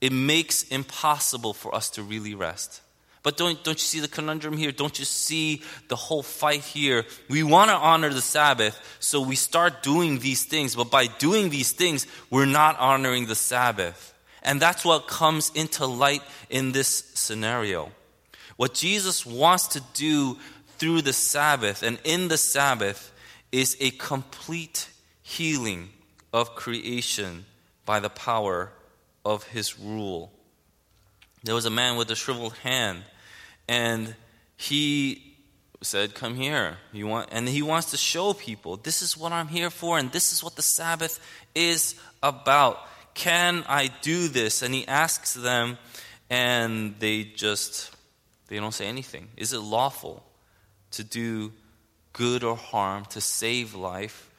it 0.00 0.12
makes 0.12 0.62
impossible 0.64 1.54
for 1.54 1.74
us 1.74 1.90
to 1.90 2.02
really 2.02 2.34
rest. 2.34 2.82
But 3.26 3.36
don't, 3.36 3.60
don't 3.64 3.76
you 3.76 3.84
see 3.84 3.98
the 3.98 4.06
conundrum 4.06 4.56
here? 4.56 4.70
Don't 4.70 5.00
you 5.00 5.04
see 5.04 5.60
the 5.88 5.96
whole 5.96 6.22
fight 6.22 6.60
here? 6.60 7.04
We 7.28 7.42
want 7.42 7.70
to 7.70 7.76
honor 7.76 8.10
the 8.10 8.20
Sabbath, 8.20 8.80
so 9.00 9.20
we 9.20 9.34
start 9.34 9.82
doing 9.82 10.20
these 10.20 10.44
things. 10.44 10.76
But 10.76 10.92
by 10.92 11.08
doing 11.08 11.50
these 11.50 11.72
things, 11.72 12.06
we're 12.30 12.46
not 12.46 12.78
honoring 12.78 13.26
the 13.26 13.34
Sabbath. 13.34 14.14
And 14.44 14.62
that's 14.62 14.84
what 14.84 15.08
comes 15.08 15.50
into 15.56 15.86
light 15.86 16.22
in 16.50 16.70
this 16.70 16.88
scenario. 17.14 17.90
What 18.58 18.74
Jesus 18.74 19.26
wants 19.26 19.66
to 19.70 19.82
do 19.92 20.38
through 20.78 21.02
the 21.02 21.12
Sabbath 21.12 21.82
and 21.82 21.98
in 22.04 22.28
the 22.28 22.38
Sabbath 22.38 23.12
is 23.50 23.76
a 23.80 23.90
complete 23.90 24.88
healing 25.24 25.88
of 26.32 26.54
creation 26.54 27.44
by 27.84 27.98
the 27.98 28.08
power 28.08 28.70
of 29.24 29.42
his 29.48 29.80
rule. 29.80 30.30
There 31.42 31.56
was 31.56 31.66
a 31.66 31.70
man 31.70 31.96
with 31.96 32.08
a 32.12 32.14
shriveled 32.14 32.56
hand 32.58 33.02
and 33.68 34.14
he 34.56 35.36
said, 35.82 36.14
Come 36.14 36.34
here. 36.36 36.78
You 36.92 37.06
want, 37.06 37.28
and 37.32 37.48
he 37.48 37.62
wants 37.62 37.90
to 37.90 37.96
show 37.96 38.32
people 38.32 38.76
this 38.76 39.02
is 39.02 39.16
what 39.16 39.32
I'm 39.32 39.48
here 39.48 39.70
for, 39.70 39.98
and 39.98 40.10
this 40.12 40.32
is 40.32 40.42
what 40.42 40.56
the 40.56 40.62
Sabbath 40.62 41.20
is 41.54 41.94
about. 42.22 42.78
Can 43.14 43.64
I 43.68 43.90
do 44.02 44.28
this? 44.28 44.62
And 44.62 44.74
he 44.74 44.86
asks 44.86 45.34
them, 45.34 45.78
and 46.28 46.96
they 46.98 47.24
just 47.24 47.90
they 48.48 48.56
don't 48.56 48.74
say 48.74 48.86
anything. 48.86 49.28
Is 49.36 49.52
it 49.52 49.60
lawful 49.60 50.22
to 50.92 51.04
do 51.04 51.52
good 52.12 52.44
or 52.44 52.56
harm, 52.56 53.04
to 53.06 53.20
save 53.20 53.74
life, 53.74 54.30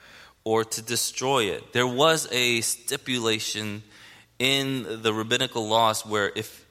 or 0.44 0.64
to 0.64 0.82
destroy 0.82 1.46
it? 1.46 1.74
There 1.74 1.88
was 1.88 2.28
a 2.32 2.62
stipulation 2.62 3.84
in 4.40 5.02
the 5.02 5.14
rabbinical 5.14 5.68
laws 5.68 6.06
where 6.06 6.32
if 6.36 6.67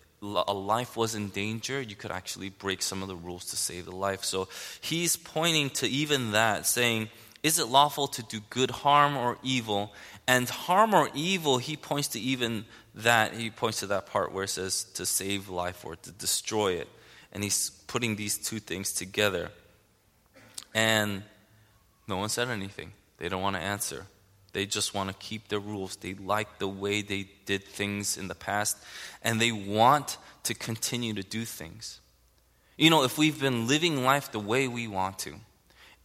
a 0.46 0.52
life 0.52 0.96
was 0.96 1.14
in 1.14 1.28
danger, 1.28 1.80
you 1.80 1.96
could 1.96 2.10
actually 2.10 2.50
break 2.50 2.82
some 2.82 3.02
of 3.02 3.08
the 3.08 3.16
rules 3.16 3.46
to 3.46 3.56
save 3.56 3.84
the 3.84 3.94
life. 3.94 4.24
So 4.24 4.48
he's 4.80 5.16
pointing 5.16 5.70
to 5.70 5.88
even 5.88 6.32
that, 6.32 6.66
saying, 6.66 7.08
Is 7.42 7.58
it 7.58 7.68
lawful 7.68 8.08
to 8.08 8.22
do 8.22 8.40
good, 8.50 8.70
harm, 8.70 9.16
or 9.16 9.38
evil? 9.42 9.92
And 10.26 10.48
harm 10.48 10.94
or 10.94 11.08
evil, 11.14 11.58
he 11.58 11.76
points 11.76 12.08
to 12.08 12.20
even 12.20 12.64
that. 12.94 13.34
He 13.34 13.50
points 13.50 13.80
to 13.80 13.86
that 13.88 14.06
part 14.06 14.32
where 14.32 14.44
it 14.44 14.48
says 14.48 14.84
to 14.94 15.06
save 15.06 15.48
life 15.48 15.84
or 15.84 15.96
to 15.96 16.10
destroy 16.10 16.74
it. 16.74 16.88
And 17.32 17.44
he's 17.44 17.70
putting 17.86 18.16
these 18.16 18.38
two 18.38 18.58
things 18.58 18.92
together. 18.92 19.50
And 20.74 21.22
no 22.08 22.16
one 22.16 22.28
said 22.28 22.48
anything. 22.48 22.92
They 23.18 23.28
don't 23.28 23.42
want 23.42 23.56
to 23.56 23.62
answer. 23.62 24.06
They 24.56 24.64
just 24.64 24.94
want 24.94 25.10
to 25.10 25.14
keep 25.16 25.48
the 25.48 25.60
rules. 25.60 25.96
They 25.96 26.14
like 26.14 26.60
the 26.60 26.66
way 26.66 27.02
they 27.02 27.28
did 27.44 27.62
things 27.62 28.16
in 28.16 28.26
the 28.26 28.34
past, 28.34 28.78
and 29.22 29.38
they 29.38 29.52
want 29.52 30.16
to 30.44 30.54
continue 30.54 31.12
to 31.12 31.22
do 31.22 31.44
things. 31.44 32.00
You 32.78 32.88
know, 32.88 33.04
if 33.04 33.18
we've 33.18 33.38
been 33.38 33.68
living 33.68 34.02
life 34.02 34.32
the 34.32 34.38
way 34.38 34.66
we 34.66 34.88
want 34.88 35.18
to, 35.20 35.34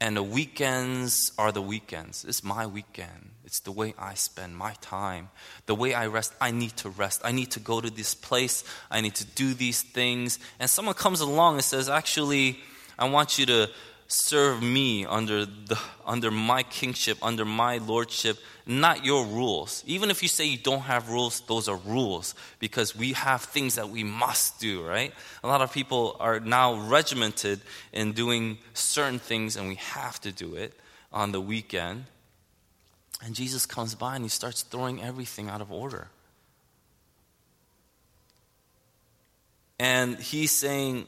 and 0.01 0.17
the 0.17 0.23
weekends 0.23 1.31
are 1.37 1.53
the 1.53 1.61
weekends, 1.61 2.25
it's 2.25 2.43
my 2.43 2.67
weekend. 2.67 3.29
It's 3.45 3.61
the 3.61 3.71
way 3.71 3.93
I 3.97 4.15
spend 4.15 4.57
my 4.57 4.73
time, 4.81 5.29
the 5.65 5.73
way 5.73 5.93
I 5.93 6.07
rest. 6.07 6.33
I 6.41 6.51
need 6.51 6.75
to 6.77 6.89
rest. 6.89 7.21
I 7.23 7.31
need 7.31 7.51
to 7.51 7.61
go 7.61 7.79
to 7.79 7.89
this 7.89 8.13
place. 8.13 8.65
I 8.89 8.99
need 8.99 9.15
to 9.15 9.25
do 9.25 9.53
these 9.53 9.81
things. 9.81 10.39
And 10.59 10.69
someone 10.69 10.95
comes 10.95 11.21
along 11.21 11.53
and 11.53 11.63
says, 11.63 11.87
Actually, 11.87 12.59
I 12.99 13.07
want 13.07 13.39
you 13.39 13.45
to 13.45 13.69
serve 14.11 14.61
me 14.61 15.05
under, 15.05 15.45
the, 15.45 15.79
under 16.05 16.29
my 16.29 16.63
kingship, 16.63 17.17
under 17.21 17.45
my 17.45 17.77
lordship, 17.77 18.37
not 18.65 19.05
your 19.05 19.25
rules. 19.25 19.83
Even 19.87 20.11
if 20.11 20.21
you 20.21 20.27
say 20.27 20.45
you 20.45 20.57
don't 20.57 20.81
have 20.81 21.09
rules, 21.09 21.39
those 21.47 21.69
are 21.69 21.77
rules 21.77 22.35
because 22.59 22.93
we 22.93 23.13
have 23.13 23.41
things 23.41 23.75
that 23.75 23.89
we 23.89 24.03
must 24.03 24.59
do, 24.59 24.83
right? 24.83 25.13
A 25.45 25.47
lot 25.47 25.61
of 25.61 25.71
people 25.71 26.17
are 26.19 26.41
now 26.41 26.73
regimented 26.73 27.61
in 27.93 28.11
doing 28.11 28.57
certain 28.73 29.17
things 29.17 29.55
and 29.55 29.69
we 29.69 29.75
have 29.75 30.19
to 30.21 30.33
do 30.33 30.55
it 30.55 30.73
on 31.13 31.31
the 31.31 31.39
weekend. 31.39 32.03
And 33.23 33.33
Jesus 33.33 33.65
comes 33.65 33.95
by 33.95 34.15
and 34.15 34.25
he 34.25 34.29
starts 34.29 34.63
throwing 34.63 35.01
everything 35.01 35.47
out 35.47 35.61
of 35.61 35.71
order. 35.71 36.09
And 39.79 40.19
he's 40.19 40.51
saying, 40.51 41.07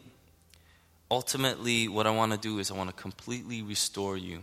ultimately, 1.13 1.87
what 1.87 2.07
I 2.07 2.09
want 2.09 2.31
to 2.31 2.39
do 2.39 2.57
is 2.57 2.71
I 2.71 2.73
want 2.73 2.89
to 2.89 3.01
completely 3.01 3.61
restore 3.61 4.17
you. 4.17 4.39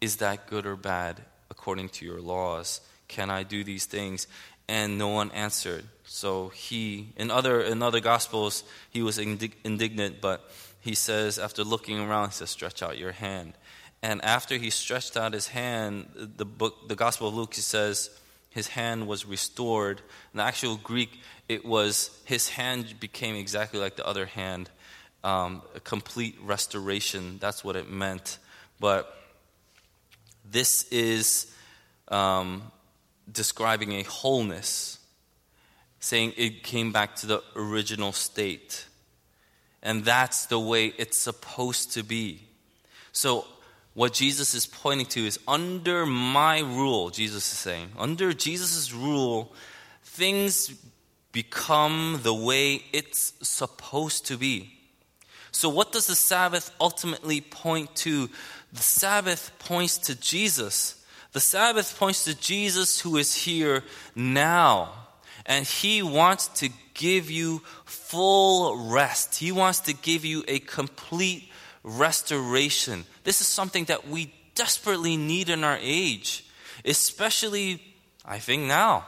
Is 0.00 0.16
that 0.16 0.46
good 0.46 0.64
or 0.66 0.76
bad 0.76 1.20
according 1.50 1.88
to 1.96 2.06
your 2.06 2.20
laws? 2.20 2.80
Can 3.08 3.28
I 3.28 3.42
do 3.42 3.64
these 3.64 3.84
things? 3.84 4.28
And 4.68 4.98
no 4.98 5.08
one 5.08 5.32
answered. 5.32 5.84
So 6.04 6.50
he, 6.50 7.08
in 7.16 7.32
other, 7.32 7.60
in 7.60 7.82
other 7.82 7.98
gospels, 7.98 8.62
he 8.90 9.02
was 9.02 9.18
indignant, 9.18 10.20
but 10.20 10.48
he 10.80 10.94
says, 10.94 11.40
after 11.40 11.64
looking 11.64 11.98
around, 11.98 12.28
he 12.28 12.34
says, 12.34 12.50
Stretch 12.50 12.80
out 12.80 12.96
your 12.96 13.12
hand. 13.12 13.54
And 14.00 14.24
after 14.24 14.58
he 14.58 14.70
stretched 14.70 15.16
out 15.16 15.32
his 15.32 15.48
hand, 15.48 16.06
the 16.14 16.44
book, 16.44 16.88
the 16.88 16.94
Gospel 16.94 17.28
of 17.28 17.34
Luke, 17.34 17.54
he 17.54 17.62
says, 17.62 18.10
his 18.50 18.68
hand 18.68 19.08
was 19.08 19.26
restored. 19.26 19.98
In 20.32 20.38
the 20.38 20.44
actual 20.44 20.76
Greek, 20.76 21.20
it 21.48 21.64
was 21.64 22.16
his 22.24 22.50
hand 22.50 23.00
became 23.00 23.34
exactly 23.34 23.80
like 23.80 23.96
the 23.96 24.06
other 24.06 24.26
hand 24.26 24.70
um, 25.24 25.62
a 25.74 25.80
complete 25.80 26.36
restoration. 26.42 27.38
That's 27.38 27.64
what 27.64 27.76
it 27.76 27.90
meant. 27.90 28.38
But 28.80 29.14
this 30.50 30.84
is 30.90 31.52
um, 32.08 32.62
describing 33.30 33.92
a 33.92 34.02
wholeness, 34.02 34.98
saying 36.00 36.34
it 36.36 36.62
came 36.62 36.92
back 36.92 37.16
to 37.16 37.26
the 37.26 37.42
original 37.56 38.12
state. 38.12 38.86
And 39.82 40.04
that's 40.04 40.46
the 40.46 40.58
way 40.58 40.86
it's 40.98 41.18
supposed 41.18 41.92
to 41.92 42.02
be. 42.02 42.42
So, 43.12 43.46
what 43.94 44.12
Jesus 44.12 44.54
is 44.54 44.66
pointing 44.66 45.06
to 45.06 45.26
is 45.26 45.40
under 45.48 46.06
my 46.06 46.60
rule, 46.60 47.10
Jesus 47.10 47.50
is 47.50 47.58
saying, 47.58 47.90
under 47.98 48.32
Jesus' 48.32 48.92
rule, 48.92 49.52
things 50.04 50.72
become 51.32 52.20
the 52.22 52.34
way 52.34 52.84
it's 52.92 53.32
supposed 53.42 54.26
to 54.26 54.36
be. 54.36 54.77
So, 55.50 55.68
what 55.68 55.92
does 55.92 56.06
the 56.06 56.14
Sabbath 56.14 56.74
ultimately 56.80 57.40
point 57.40 57.94
to? 57.96 58.28
The 58.72 58.82
Sabbath 58.82 59.52
points 59.58 59.98
to 59.98 60.14
Jesus. 60.14 61.04
The 61.32 61.40
Sabbath 61.40 61.98
points 61.98 62.24
to 62.24 62.38
Jesus 62.38 63.00
who 63.00 63.16
is 63.16 63.34
here 63.34 63.82
now. 64.14 64.92
And 65.46 65.66
he 65.66 66.02
wants 66.02 66.48
to 66.60 66.68
give 66.94 67.30
you 67.30 67.62
full 67.84 68.90
rest. 68.90 69.36
He 69.36 69.52
wants 69.52 69.80
to 69.80 69.94
give 69.94 70.24
you 70.24 70.44
a 70.46 70.58
complete 70.58 71.50
restoration. 71.82 73.04
This 73.24 73.40
is 73.40 73.46
something 73.46 73.84
that 73.86 74.08
we 74.08 74.32
desperately 74.54 75.16
need 75.16 75.48
in 75.48 75.64
our 75.64 75.78
age, 75.80 76.44
especially, 76.84 77.82
I 78.24 78.38
think, 78.38 78.64
now, 78.64 79.06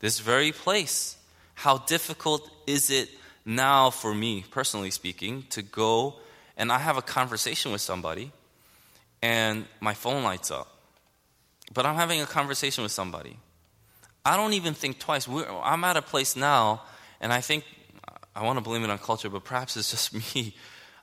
this 0.00 0.20
very 0.20 0.52
place. 0.52 1.16
How 1.54 1.78
difficult 1.78 2.48
is 2.66 2.90
it 2.90 3.10
now 3.44 3.90
for 3.90 4.14
me, 4.14 4.44
personally 4.50 4.90
speaking, 4.90 5.44
to 5.50 5.62
go 5.62 6.16
and 6.56 6.70
I 6.70 6.78
have 6.78 6.96
a 6.96 7.02
conversation 7.02 7.72
with 7.72 7.80
somebody 7.80 8.32
and 9.22 9.64
my 9.80 9.94
phone 9.94 10.22
lights 10.22 10.50
up. 10.50 10.68
But 11.72 11.86
I'm 11.86 11.94
having 11.96 12.20
a 12.20 12.26
conversation 12.26 12.82
with 12.82 12.92
somebody. 12.92 13.38
I 14.24 14.36
don't 14.36 14.52
even 14.52 14.74
think 14.74 14.98
twice. 14.98 15.26
We're, 15.26 15.48
I'm 15.48 15.84
at 15.84 15.96
a 15.96 16.02
place 16.02 16.36
now, 16.36 16.82
and 17.20 17.32
I 17.32 17.40
think 17.40 17.64
I 18.36 18.44
want 18.44 18.58
to 18.58 18.60
blame 18.60 18.84
it 18.84 18.90
on 18.90 18.98
culture, 18.98 19.30
but 19.30 19.44
perhaps 19.44 19.76
it's 19.76 19.90
just 19.90 20.34
me. 20.34 20.54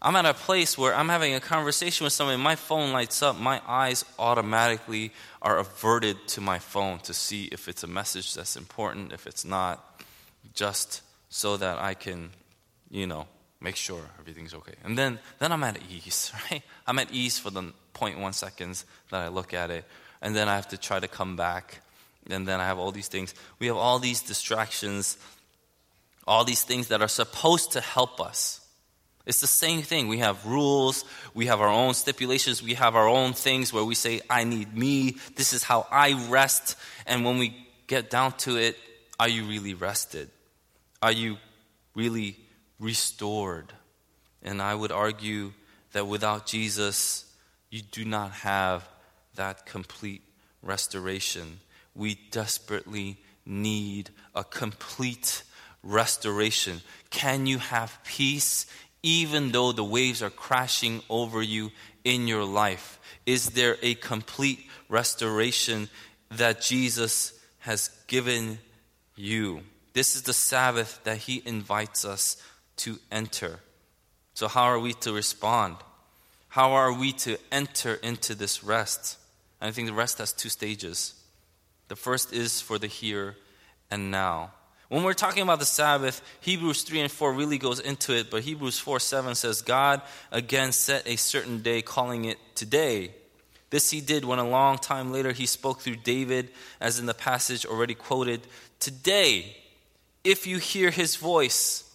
I'm 0.01 0.15
at 0.15 0.25
a 0.25 0.33
place 0.33 0.77
where 0.77 0.95
I'm 0.95 1.09
having 1.09 1.33
a 1.35 1.41
conversation 1.41 2.05
with 2.05 2.13
somebody, 2.13 2.41
my 2.41 2.55
phone 2.55 2.93
lights 2.93 3.21
up, 3.21 3.37
my 3.37 3.61
eyes 3.67 4.05
automatically 4.17 5.11
are 5.41 5.57
averted 5.57 6.15
to 6.29 6.41
my 6.41 6.57
phone 6.57 6.99
to 6.99 7.13
see 7.13 7.45
if 7.51 7.67
it's 7.67 7.83
a 7.83 7.87
message 7.87 8.33
that's 8.33 8.55
important, 8.55 9.11
if 9.11 9.27
it's 9.27 9.43
not, 9.43 10.01
just 10.53 11.01
so 11.29 11.57
that 11.57 11.77
I 11.77 11.93
can, 11.93 12.31
you 12.89 13.07
know, 13.07 13.27
make 13.61 13.75
sure 13.75 14.01
everything's 14.19 14.53
okay. 14.53 14.73
And 14.83 14.97
then, 14.97 15.19
then 15.37 15.51
I'm 15.51 15.63
at 15.63 15.79
ease, 15.89 16.31
right? 16.51 16.61
I'm 16.87 16.99
at 16.99 17.11
ease 17.11 17.39
for 17.39 17.51
the 17.51 17.61
0.1 17.93 18.33
seconds 18.33 18.85
that 19.11 19.21
I 19.21 19.27
look 19.27 19.53
at 19.53 19.69
it. 19.69 19.85
And 20.21 20.35
then 20.35 20.49
I 20.49 20.55
have 20.55 20.67
to 20.69 20.77
try 20.77 20.99
to 20.99 21.07
come 21.07 21.35
back. 21.35 21.81
And 22.29 22.47
then 22.47 22.59
I 22.59 22.65
have 22.65 22.77
all 22.77 22.91
these 22.91 23.07
things. 23.07 23.33
We 23.59 23.67
have 23.67 23.77
all 23.77 23.99
these 23.99 24.21
distractions, 24.21 25.17
all 26.27 26.43
these 26.43 26.63
things 26.63 26.89
that 26.89 27.01
are 27.01 27.07
supposed 27.07 27.71
to 27.73 27.81
help 27.81 28.19
us. 28.19 28.61
It's 29.25 29.41
the 29.41 29.47
same 29.47 29.83
thing. 29.83 30.07
We 30.07 30.19
have 30.19 30.45
rules, 30.45 31.05
we 31.35 31.45
have 31.45 31.61
our 31.61 31.69
own 31.69 31.93
stipulations, 31.93 32.63
we 32.63 32.73
have 32.73 32.95
our 32.95 33.07
own 33.07 33.33
things 33.33 33.71
where 33.71 33.83
we 33.83 33.93
say, 33.93 34.21
I 34.29 34.43
need 34.43 34.75
me, 34.75 35.17
this 35.35 35.53
is 35.53 35.61
how 35.61 35.85
I 35.91 36.13
rest. 36.29 36.75
And 37.05 37.23
when 37.23 37.37
we 37.37 37.55
get 37.85 38.09
down 38.09 38.31
to 38.39 38.57
it, 38.57 38.75
are 39.19 39.29
you 39.29 39.43
really 39.43 39.75
rested? 39.75 40.31
Are 41.01 41.11
you 41.11 41.37
really 41.95 42.35
restored? 42.79 43.73
And 44.41 44.61
I 44.61 44.75
would 44.75 44.91
argue 44.91 45.53
that 45.93 46.07
without 46.07 46.45
Jesus, 46.45 47.25
you 47.69 47.81
do 47.81 48.05
not 48.05 48.31
have 48.31 48.87
that 49.35 49.65
complete 49.65 50.21
restoration. 50.61 51.59
We 51.95 52.19
desperately 52.31 53.17
need 53.45 54.09
a 54.35 54.43
complete 54.43 55.43
restoration. 55.83 56.81
Can 57.09 57.45
you 57.45 57.57
have 57.57 57.99
peace 58.03 58.65
even 59.01 59.51
though 59.51 59.71
the 59.71 59.83
waves 59.83 60.21
are 60.21 60.29
crashing 60.29 61.01
over 61.09 61.41
you 61.41 61.71
in 62.03 62.27
your 62.27 62.43
life? 62.43 62.99
Is 63.25 63.51
there 63.51 63.77
a 63.81 63.95
complete 63.95 64.67
restoration 64.89 65.89
that 66.31 66.61
Jesus 66.61 67.33
has 67.59 67.89
given 68.07 68.59
you? 69.15 69.61
This 69.93 70.15
is 70.15 70.23
the 70.23 70.33
Sabbath 70.33 70.99
that 71.03 71.17
He 71.17 71.41
invites 71.45 72.05
us 72.05 72.41
to 72.77 72.97
enter. 73.11 73.59
So, 74.33 74.47
how 74.47 74.63
are 74.63 74.79
we 74.79 74.93
to 74.93 75.13
respond? 75.13 75.77
How 76.49 76.71
are 76.71 76.93
we 76.93 77.11
to 77.13 77.37
enter 77.51 77.95
into 77.95 78.35
this 78.35 78.63
rest? 78.63 79.17
And 79.61 79.69
I 79.69 79.71
think 79.71 79.87
the 79.87 79.93
rest 79.93 80.17
has 80.17 80.33
two 80.33 80.49
stages. 80.49 81.13
The 81.89 81.95
first 81.95 82.33
is 82.33 82.61
for 82.61 82.77
the 82.77 82.87
here 82.87 83.35
and 83.91 84.11
now. 84.11 84.51
When 84.89 85.03
we're 85.03 85.13
talking 85.13 85.43
about 85.43 85.59
the 85.59 85.65
Sabbath, 85.65 86.21
Hebrews 86.39 86.81
3 86.81 87.01
and 87.01 87.11
4 87.11 87.33
really 87.33 87.59
goes 87.59 87.79
into 87.79 88.15
it, 88.15 88.31
but 88.31 88.41
Hebrews 88.41 88.79
4 88.79 88.99
7 88.99 89.35
says, 89.35 89.61
God 89.61 90.01
again 90.31 90.71
set 90.71 91.07
a 91.07 91.15
certain 91.15 91.61
day, 91.61 91.83
calling 91.83 92.25
it 92.25 92.37
today. 92.55 93.11
This 93.69 93.91
he 93.91 94.01
did 94.01 94.25
when 94.25 94.39
a 94.39 94.49
long 94.49 94.77
time 94.77 95.11
later 95.11 95.31
he 95.31 95.45
spoke 95.45 95.81
through 95.81 95.97
David, 95.97 96.49
as 96.81 96.97
in 96.97 97.05
the 97.05 97.13
passage 97.13 97.67
already 97.67 97.93
quoted. 97.93 98.41
Today, 98.79 99.55
if 100.23 100.45
you 100.45 100.57
hear 100.57 100.91
his 100.91 101.15
voice, 101.15 101.89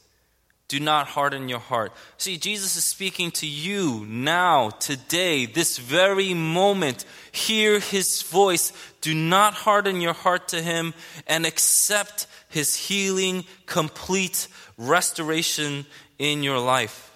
do 0.67 0.81
not 0.81 1.09
harden 1.09 1.49
your 1.49 1.59
heart. 1.59 1.93
See, 2.17 2.39
Jesus 2.39 2.77
is 2.77 2.85
speaking 2.85 3.31
to 3.33 3.47
you 3.47 4.07
now, 4.09 4.71
today, 4.71 5.45
this 5.47 5.79
very 5.79 6.33
moment. 6.33 7.05
Hear 7.33 7.79
his 7.79 8.23
voice. 8.23 8.73
Do 9.03 9.15
not 9.15 9.55
harden 9.55 10.01
your 10.01 10.15
heart 10.15 10.49
to 10.49 10.63
him 10.63 10.95
and 11.27 11.45
accept 11.45 12.27
his 12.49 12.75
healing, 12.75 13.45
complete 13.67 14.49
restoration 14.79 15.85
in 16.19 16.43
your 16.43 16.59
life. 16.59 17.13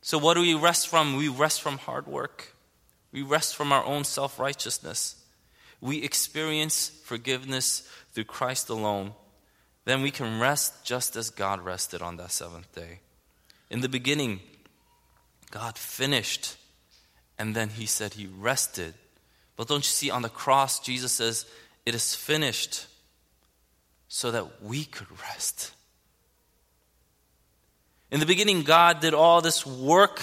So, 0.00 0.18
what 0.18 0.34
do 0.34 0.40
we 0.40 0.54
rest 0.54 0.88
from? 0.88 1.16
We 1.16 1.28
rest 1.28 1.62
from 1.62 1.78
hard 1.78 2.08
work, 2.08 2.54
we 3.12 3.22
rest 3.22 3.54
from 3.54 3.72
our 3.72 3.84
own 3.84 4.02
self 4.02 4.40
righteousness. 4.40 5.16
We 5.80 6.02
experience 6.02 6.90
forgiveness 7.04 7.88
through 8.12 8.24
Christ 8.24 8.68
alone 8.68 9.14
then 9.84 10.02
we 10.02 10.10
can 10.10 10.38
rest 10.38 10.84
just 10.84 11.16
as 11.16 11.30
God 11.30 11.64
rested 11.64 12.02
on 12.02 12.16
that 12.16 12.30
seventh 12.30 12.72
day. 12.74 13.00
In 13.70 13.80
the 13.80 13.88
beginning, 13.88 14.40
God 15.50 15.76
finished, 15.76 16.56
and 17.38 17.54
then 17.54 17.70
He 17.70 17.86
said 17.86 18.14
He 18.14 18.26
rested. 18.26 18.94
But 19.56 19.68
don't 19.68 19.78
you 19.78 19.82
see 19.82 20.10
on 20.10 20.22
the 20.22 20.28
cross, 20.28 20.78
Jesus 20.78 21.12
says, 21.12 21.46
It 21.84 21.94
is 21.94 22.14
finished, 22.14 22.86
so 24.08 24.30
that 24.30 24.62
we 24.62 24.84
could 24.84 25.08
rest. 25.22 25.72
In 28.10 28.20
the 28.20 28.26
beginning, 28.26 28.62
God 28.62 29.00
did 29.00 29.14
all 29.14 29.40
this 29.40 29.66
work, 29.66 30.20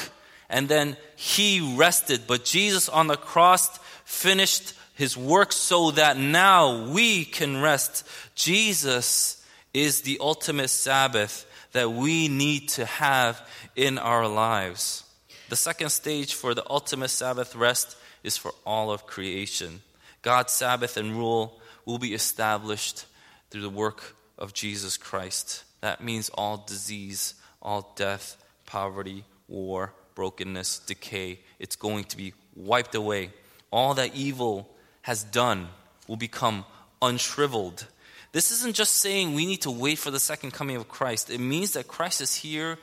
and 0.48 0.70
then 0.70 0.96
He 1.16 1.76
rested. 1.76 2.22
But 2.28 2.46
Jesus 2.46 2.88
on 2.88 3.08
the 3.08 3.18
cross 3.18 3.78
finished 4.06 4.74
His 4.94 5.18
work 5.18 5.52
so 5.52 5.92
that 5.92 6.18
now 6.18 6.88
we 6.92 7.26
can 7.26 7.62
rest. 7.62 8.08
Jesus 8.36 9.39
is 9.74 10.02
the 10.02 10.18
ultimate 10.20 10.70
Sabbath 10.70 11.46
that 11.74 11.92
we 11.92 12.28
need 12.28 12.70
to 12.70 12.86
have 12.86 13.42
in 13.76 13.98
our 13.98 14.28
lives. 14.28 15.04
The 15.50 15.56
second 15.56 15.90
stage 15.90 16.34
for 16.34 16.54
the 16.54 16.70
ultimate 16.70 17.10
Sabbath 17.10 17.56
rest 17.56 17.98
is 18.24 18.38
for 18.38 18.52
all 18.66 18.92
of 18.92 19.06
creation. 19.06 19.82
God's 20.22 20.54
Sabbath 20.54 20.98
and 20.98 21.16
rule 21.16 21.60
will 21.86 22.00
be 22.00 22.14
established 22.14 23.06
through 23.50 23.62
the 23.62 23.70
work 23.70 24.16
of 24.38 24.54
Jesus 24.54 24.98
Christ. 24.98 25.64
That 25.82 26.04
means 26.04 26.30
all 26.30 26.58
disease, 26.68 27.36
all 27.62 27.94
death, 27.96 28.38
poverty, 28.66 29.24
war, 29.48 29.94
brokenness, 30.16 30.80
decay, 30.80 31.40
it's 31.60 31.76
going 31.76 32.04
to 32.04 32.18
be 32.18 32.34
wiped 32.56 32.94
away. 32.94 33.32
All 33.72 33.94
that 33.94 34.16
evil 34.16 34.70
has 35.04 35.24
done 35.24 35.70
will 36.08 36.18
become 36.18 36.66
unshriveled 37.02 37.88
this 38.32 38.52
isn't 38.52 38.76
just 38.76 39.02
saying 39.02 39.34
we 39.34 39.46
need 39.46 39.62
to 39.62 39.72
wait 39.72 39.98
for 39.98 40.12
the 40.12 40.20
second 40.20 40.52
coming 40.52 40.76
of 40.76 40.88
Christ. 40.88 41.30
It 41.30 41.40
means 41.40 41.72
that 41.74 41.88
Christ 41.88 42.22
is 42.22 42.36
here 42.36 42.78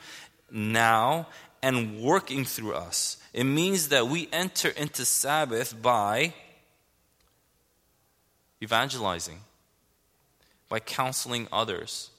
now 0.51 1.27
and 1.61 1.99
working 2.01 2.43
through 2.43 2.73
us. 2.73 3.17
It 3.33 3.45
means 3.45 3.89
that 3.89 4.07
we 4.07 4.27
enter 4.31 4.69
into 4.69 5.05
Sabbath 5.05 5.79
by 5.81 6.33
evangelizing, 8.61 9.39
by 10.69 10.79
counseling 10.79 11.47
others, 11.51 12.09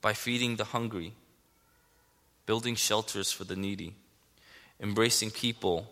by 0.00 0.12
feeding 0.12 0.56
the 0.56 0.64
hungry, 0.64 1.14
building 2.44 2.74
shelters 2.74 3.32
for 3.32 3.44
the 3.44 3.56
needy, 3.56 3.94
embracing 4.80 5.30
people 5.30 5.90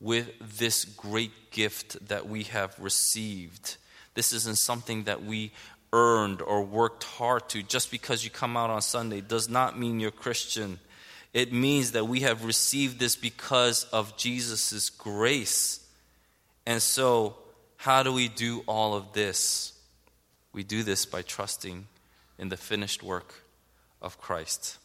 with 0.00 0.30
this 0.58 0.84
great 0.84 1.50
gift 1.50 2.08
that 2.08 2.26
we 2.26 2.44
have 2.44 2.74
received 2.78 3.76
this 4.14 4.32
isn't 4.32 4.58
something 4.58 5.04
that 5.04 5.24
we 5.24 5.52
earned 5.92 6.42
or 6.42 6.62
worked 6.62 7.04
hard 7.04 7.48
to. 7.50 7.62
Just 7.62 7.90
because 7.90 8.24
you 8.24 8.30
come 8.30 8.56
out 8.56 8.70
on 8.70 8.82
Sunday 8.82 9.20
does 9.20 9.48
not 9.48 9.78
mean 9.78 10.00
you're 10.00 10.10
Christian. 10.10 10.78
It 11.32 11.52
means 11.52 11.92
that 11.92 12.06
we 12.06 12.20
have 12.20 12.44
received 12.44 12.98
this 12.98 13.16
because 13.16 13.84
of 13.84 14.16
Jesus' 14.16 14.90
grace. 14.90 15.86
And 16.66 16.82
so, 16.82 17.36
how 17.76 18.02
do 18.02 18.12
we 18.12 18.28
do 18.28 18.62
all 18.66 18.94
of 18.94 19.12
this? 19.12 19.72
We 20.52 20.64
do 20.64 20.82
this 20.82 21.06
by 21.06 21.22
trusting 21.22 21.86
in 22.38 22.48
the 22.48 22.56
finished 22.56 23.02
work 23.02 23.34
of 24.02 24.20
Christ. 24.20 24.78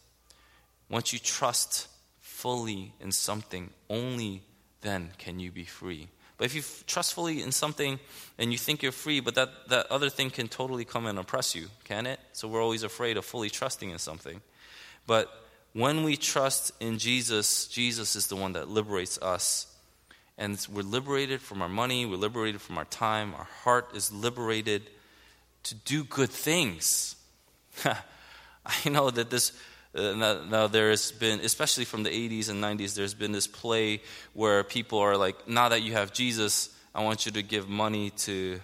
Once 0.90 1.12
you 1.14 1.20
trust 1.20 1.88
fully 2.22 2.94
in 3.00 3.12
something, 3.12 3.72
only 3.90 4.44
then 4.82 5.12
can 5.18 5.40
you 5.40 5.52
be 5.52 5.66
free. 5.66 6.10
But 6.38 6.46
if 6.46 6.56
you 6.56 6.62
trust 6.86 7.14
fully 7.14 7.42
in 7.42 7.52
something 7.52 8.00
and 8.38 8.52
you 8.52 8.58
think 8.58 8.84
you're 8.84 8.92
free, 8.92 9.22
but 9.22 9.36
that, 9.36 9.70
that 9.70 9.88
other 9.90 10.10
thing 10.10 10.30
can 10.30 10.48
totally 10.48 10.84
come 10.84 11.06
and 11.06 11.18
oppress 11.18 11.56
you, 11.56 11.68
can 11.86 12.06
it? 12.06 12.20
So 12.34 12.48
we're 12.48 12.62
always 12.62 12.84
afraid 12.84 13.16
of 13.18 13.24
fully 13.24 13.50
trusting 13.50 13.90
in 13.90 14.00
something. 14.00 14.42
But 15.08 15.30
when 15.74 16.04
we 16.04 16.18
trust 16.18 16.72
in 16.80 16.98
Jesus, 16.98 17.68
Jesus 17.68 18.16
is 18.16 18.28
the 18.28 18.36
one 18.36 18.54
that 18.54 18.70
liberates 18.70 19.18
us. 19.22 19.68
And 20.38 20.66
we're 20.70 20.84
liberated 20.84 21.42
from 21.42 21.62
our 21.62 21.70
money, 21.70 22.06
we're 22.06 22.18
liberated 22.18 22.60
from 22.60 22.78
our 22.78 22.86
time, 22.86 23.34
our 23.36 23.48
heart 23.64 23.96
is 23.96 24.12
liberated 24.12 24.90
to 25.64 25.76
do 25.76 26.04
good 26.04 26.30
things. 26.30 27.16
I 27.86 28.90
know 28.90 29.10
that 29.10 29.30
this 29.30 29.54
Uh, 29.96 30.14
now, 30.14 30.44
now, 30.44 30.68
there's 30.68 31.14
been, 31.14 31.40
especially 31.40 31.86
from 31.86 32.04
the 32.04 32.10
80s 32.10 32.50
and 32.50 32.62
90s, 32.62 32.96
there's 32.96 33.14
been 33.14 33.32
this 33.32 33.48
play 33.48 34.02
where 34.34 34.64
people 34.64 35.00
are 35.00 35.16
like, 35.16 35.48
now 35.48 35.70
that 35.70 35.84
you 35.84 35.94
have 35.94 36.12
Jesus, 36.12 36.70
I 36.94 37.02
want 37.02 37.26
you 37.26 37.32
to 37.32 37.42
give 37.42 37.70
money 37.70 38.10
to 38.10 38.60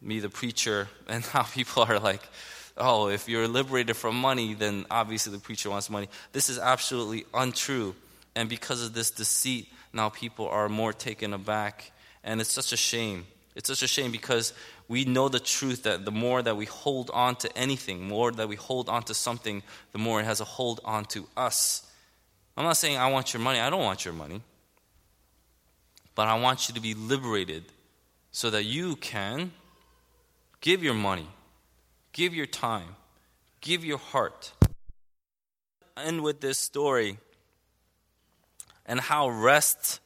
me, 0.00 0.18
the 0.18 0.28
preacher. 0.28 0.88
And 1.08 1.24
now 1.32 1.42
people 1.44 1.84
are 1.84 2.00
like, 2.00 2.22
oh, 2.76 3.08
if 3.08 3.28
you're 3.28 3.46
liberated 3.46 3.96
from 3.96 4.16
money, 4.16 4.54
then 4.54 4.84
obviously 4.90 5.32
the 5.32 5.38
preacher 5.38 5.70
wants 5.70 5.88
money. 5.90 6.08
This 6.32 6.48
is 6.48 6.58
absolutely 6.58 7.24
untrue. 7.32 7.94
And 8.34 8.48
because 8.48 8.82
of 8.82 8.94
this 8.94 9.12
deceit, 9.12 9.68
now 9.92 10.08
people 10.08 10.48
are 10.48 10.68
more 10.68 10.92
taken 10.92 11.34
aback. 11.34 11.92
And 12.24 12.40
it's 12.40 12.52
such 12.52 12.72
a 12.72 12.76
shame. 12.76 13.26
It's 13.54 13.68
such 13.68 13.82
a 13.82 13.88
shame 13.88 14.10
because 14.10 14.52
we 14.88 15.04
know 15.04 15.28
the 15.28 15.38
truth 15.38 15.82
that 15.82 16.06
the 16.06 16.10
more 16.10 16.42
that 16.42 16.56
we 16.56 16.64
hold 16.64 17.10
on 17.12 17.36
to 17.36 17.56
anything, 17.56 18.08
more 18.08 18.32
that 18.32 18.48
we 18.48 18.56
hold 18.56 18.88
on 18.88 19.02
to 19.04 19.14
something, 19.14 19.62
the 19.92 19.98
more 19.98 20.20
it 20.20 20.24
has 20.24 20.40
a 20.40 20.44
hold 20.44 20.80
on 20.84 21.04
to 21.06 21.28
us. 21.36 21.86
I'm 22.56 22.64
not 22.64 22.78
saying 22.78 22.96
I 22.96 23.10
want 23.10 23.34
your 23.34 23.42
money. 23.42 23.60
I 23.60 23.68
don't 23.68 23.84
want 23.84 24.04
your 24.04 24.14
money. 24.14 24.40
But 26.14 26.26
I 26.26 26.40
want 26.40 26.68
you 26.68 26.74
to 26.74 26.80
be 26.80 26.94
liberated 26.94 27.64
so 28.32 28.50
that 28.50 28.64
you 28.64 28.96
can 28.96 29.52
give 30.60 30.82
your 30.82 30.94
money, 30.94 31.28
give 32.12 32.34
your 32.34 32.46
time, 32.46 32.96
give 33.60 33.84
your 33.84 33.98
heart. 33.98 34.52
end 35.96 36.22
with 36.22 36.40
this 36.40 36.58
story 36.58 37.18
and 38.86 39.00
how 39.00 39.28
rest 39.28 40.00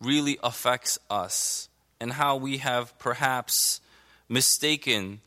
really 0.00 0.38
affects 0.42 0.98
us 1.08 1.68
and 2.00 2.12
how 2.12 2.36
we 2.36 2.58
have 2.58 2.96
perhaps 2.98 3.80
mistaken 4.28 5.20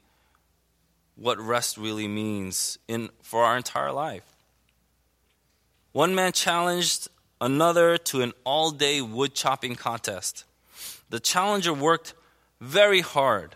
what 1.15 1.39
rest 1.39 1.77
really 1.77 2.07
means 2.07 2.77
in, 2.87 3.09
for 3.21 3.43
our 3.43 3.57
entire 3.57 3.91
life. 3.91 4.23
One 5.91 6.13
man 6.13 6.31
challenged 6.31 7.07
another 7.41 7.97
to 7.97 8.21
an 8.21 8.33
all 8.43 8.71
day 8.71 9.01
wood 9.01 9.33
chopping 9.33 9.75
contest. 9.75 10.43
The 11.09 11.19
challenger 11.19 11.73
worked 11.73 12.13
very 12.59 13.01
hard, 13.01 13.55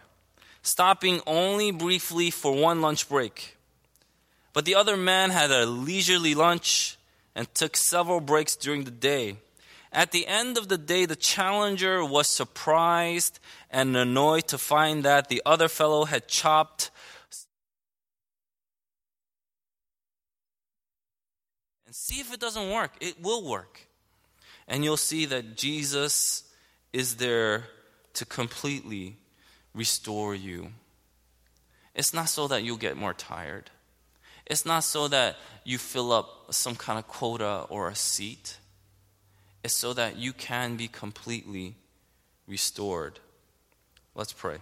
stopping 0.61 1.21
only 1.27 1.71
briefly 1.71 2.31
for 2.31 2.53
one 2.53 2.81
lunch 2.81 3.07
break. 3.09 3.57
But 4.53 4.65
the 4.65 4.75
other 4.75 4.97
man 4.97 5.29
had 5.29 5.51
a 5.51 5.65
leisurely 5.65 6.35
lunch 6.35 6.97
and 7.35 7.53
took 7.53 7.77
several 7.77 8.19
breaks 8.19 8.55
during 8.55 8.83
the 8.83 8.91
day. 8.91 9.37
At 9.93 10.11
the 10.11 10.25
end 10.25 10.57
of 10.57 10.69
the 10.69 10.77
day, 10.77 11.05
the 11.05 11.17
challenger 11.17 12.03
was 12.05 12.27
surprised 12.27 13.39
and 13.69 13.95
annoyed 13.97 14.47
to 14.47 14.57
find 14.57 15.03
that 15.03 15.27
the 15.27 15.41
other 15.45 15.67
fellow 15.67 16.05
had 16.05 16.29
chopped 16.29 16.91
and 21.85 21.93
see 21.93 22.21
if 22.21 22.33
it 22.33 22.39
doesn't 22.39 22.69
work. 22.69 22.93
It 23.01 23.21
will 23.21 23.43
work. 23.45 23.87
And 24.65 24.85
you'll 24.85 24.95
see 24.95 25.25
that 25.25 25.57
Jesus 25.57 26.45
is 26.93 27.17
there 27.17 27.65
to 28.13 28.25
completely 28.25 29.17
restore 29.73 30.33
you. 30.33 30.69
It's 31.93 32.13
not 32.13 32.29
so 32.29 32.47
that 32.47 32.63
you'll 32.63 32.77
get 32.77 32.95
more 32.95 33.13
tired. 33.13 33.69
It's 34.45 34.65
not 34.65 34.85
so 34.85 35.09
that 35.09 35.35
you 35.65 35.77
fill 35.77 36.13
up 36.13 36.53
some 36.53 36.77
kind 36.77 36.97
of 36.97 37.09
quota 37.09 37.65
or 37.69 37.89
a 37.89 37.95
seat. 37.95 38.57
It's 39.63 39.77
so 39.77 39.93
that 39.93 40.17
you 40.17 40.33
can 40.33 40.75
be 40.75 40.87
completely 40.87 41.75
restored. 42.47 43.19
Let's 44.15 44.33
pray. 44.33 44.57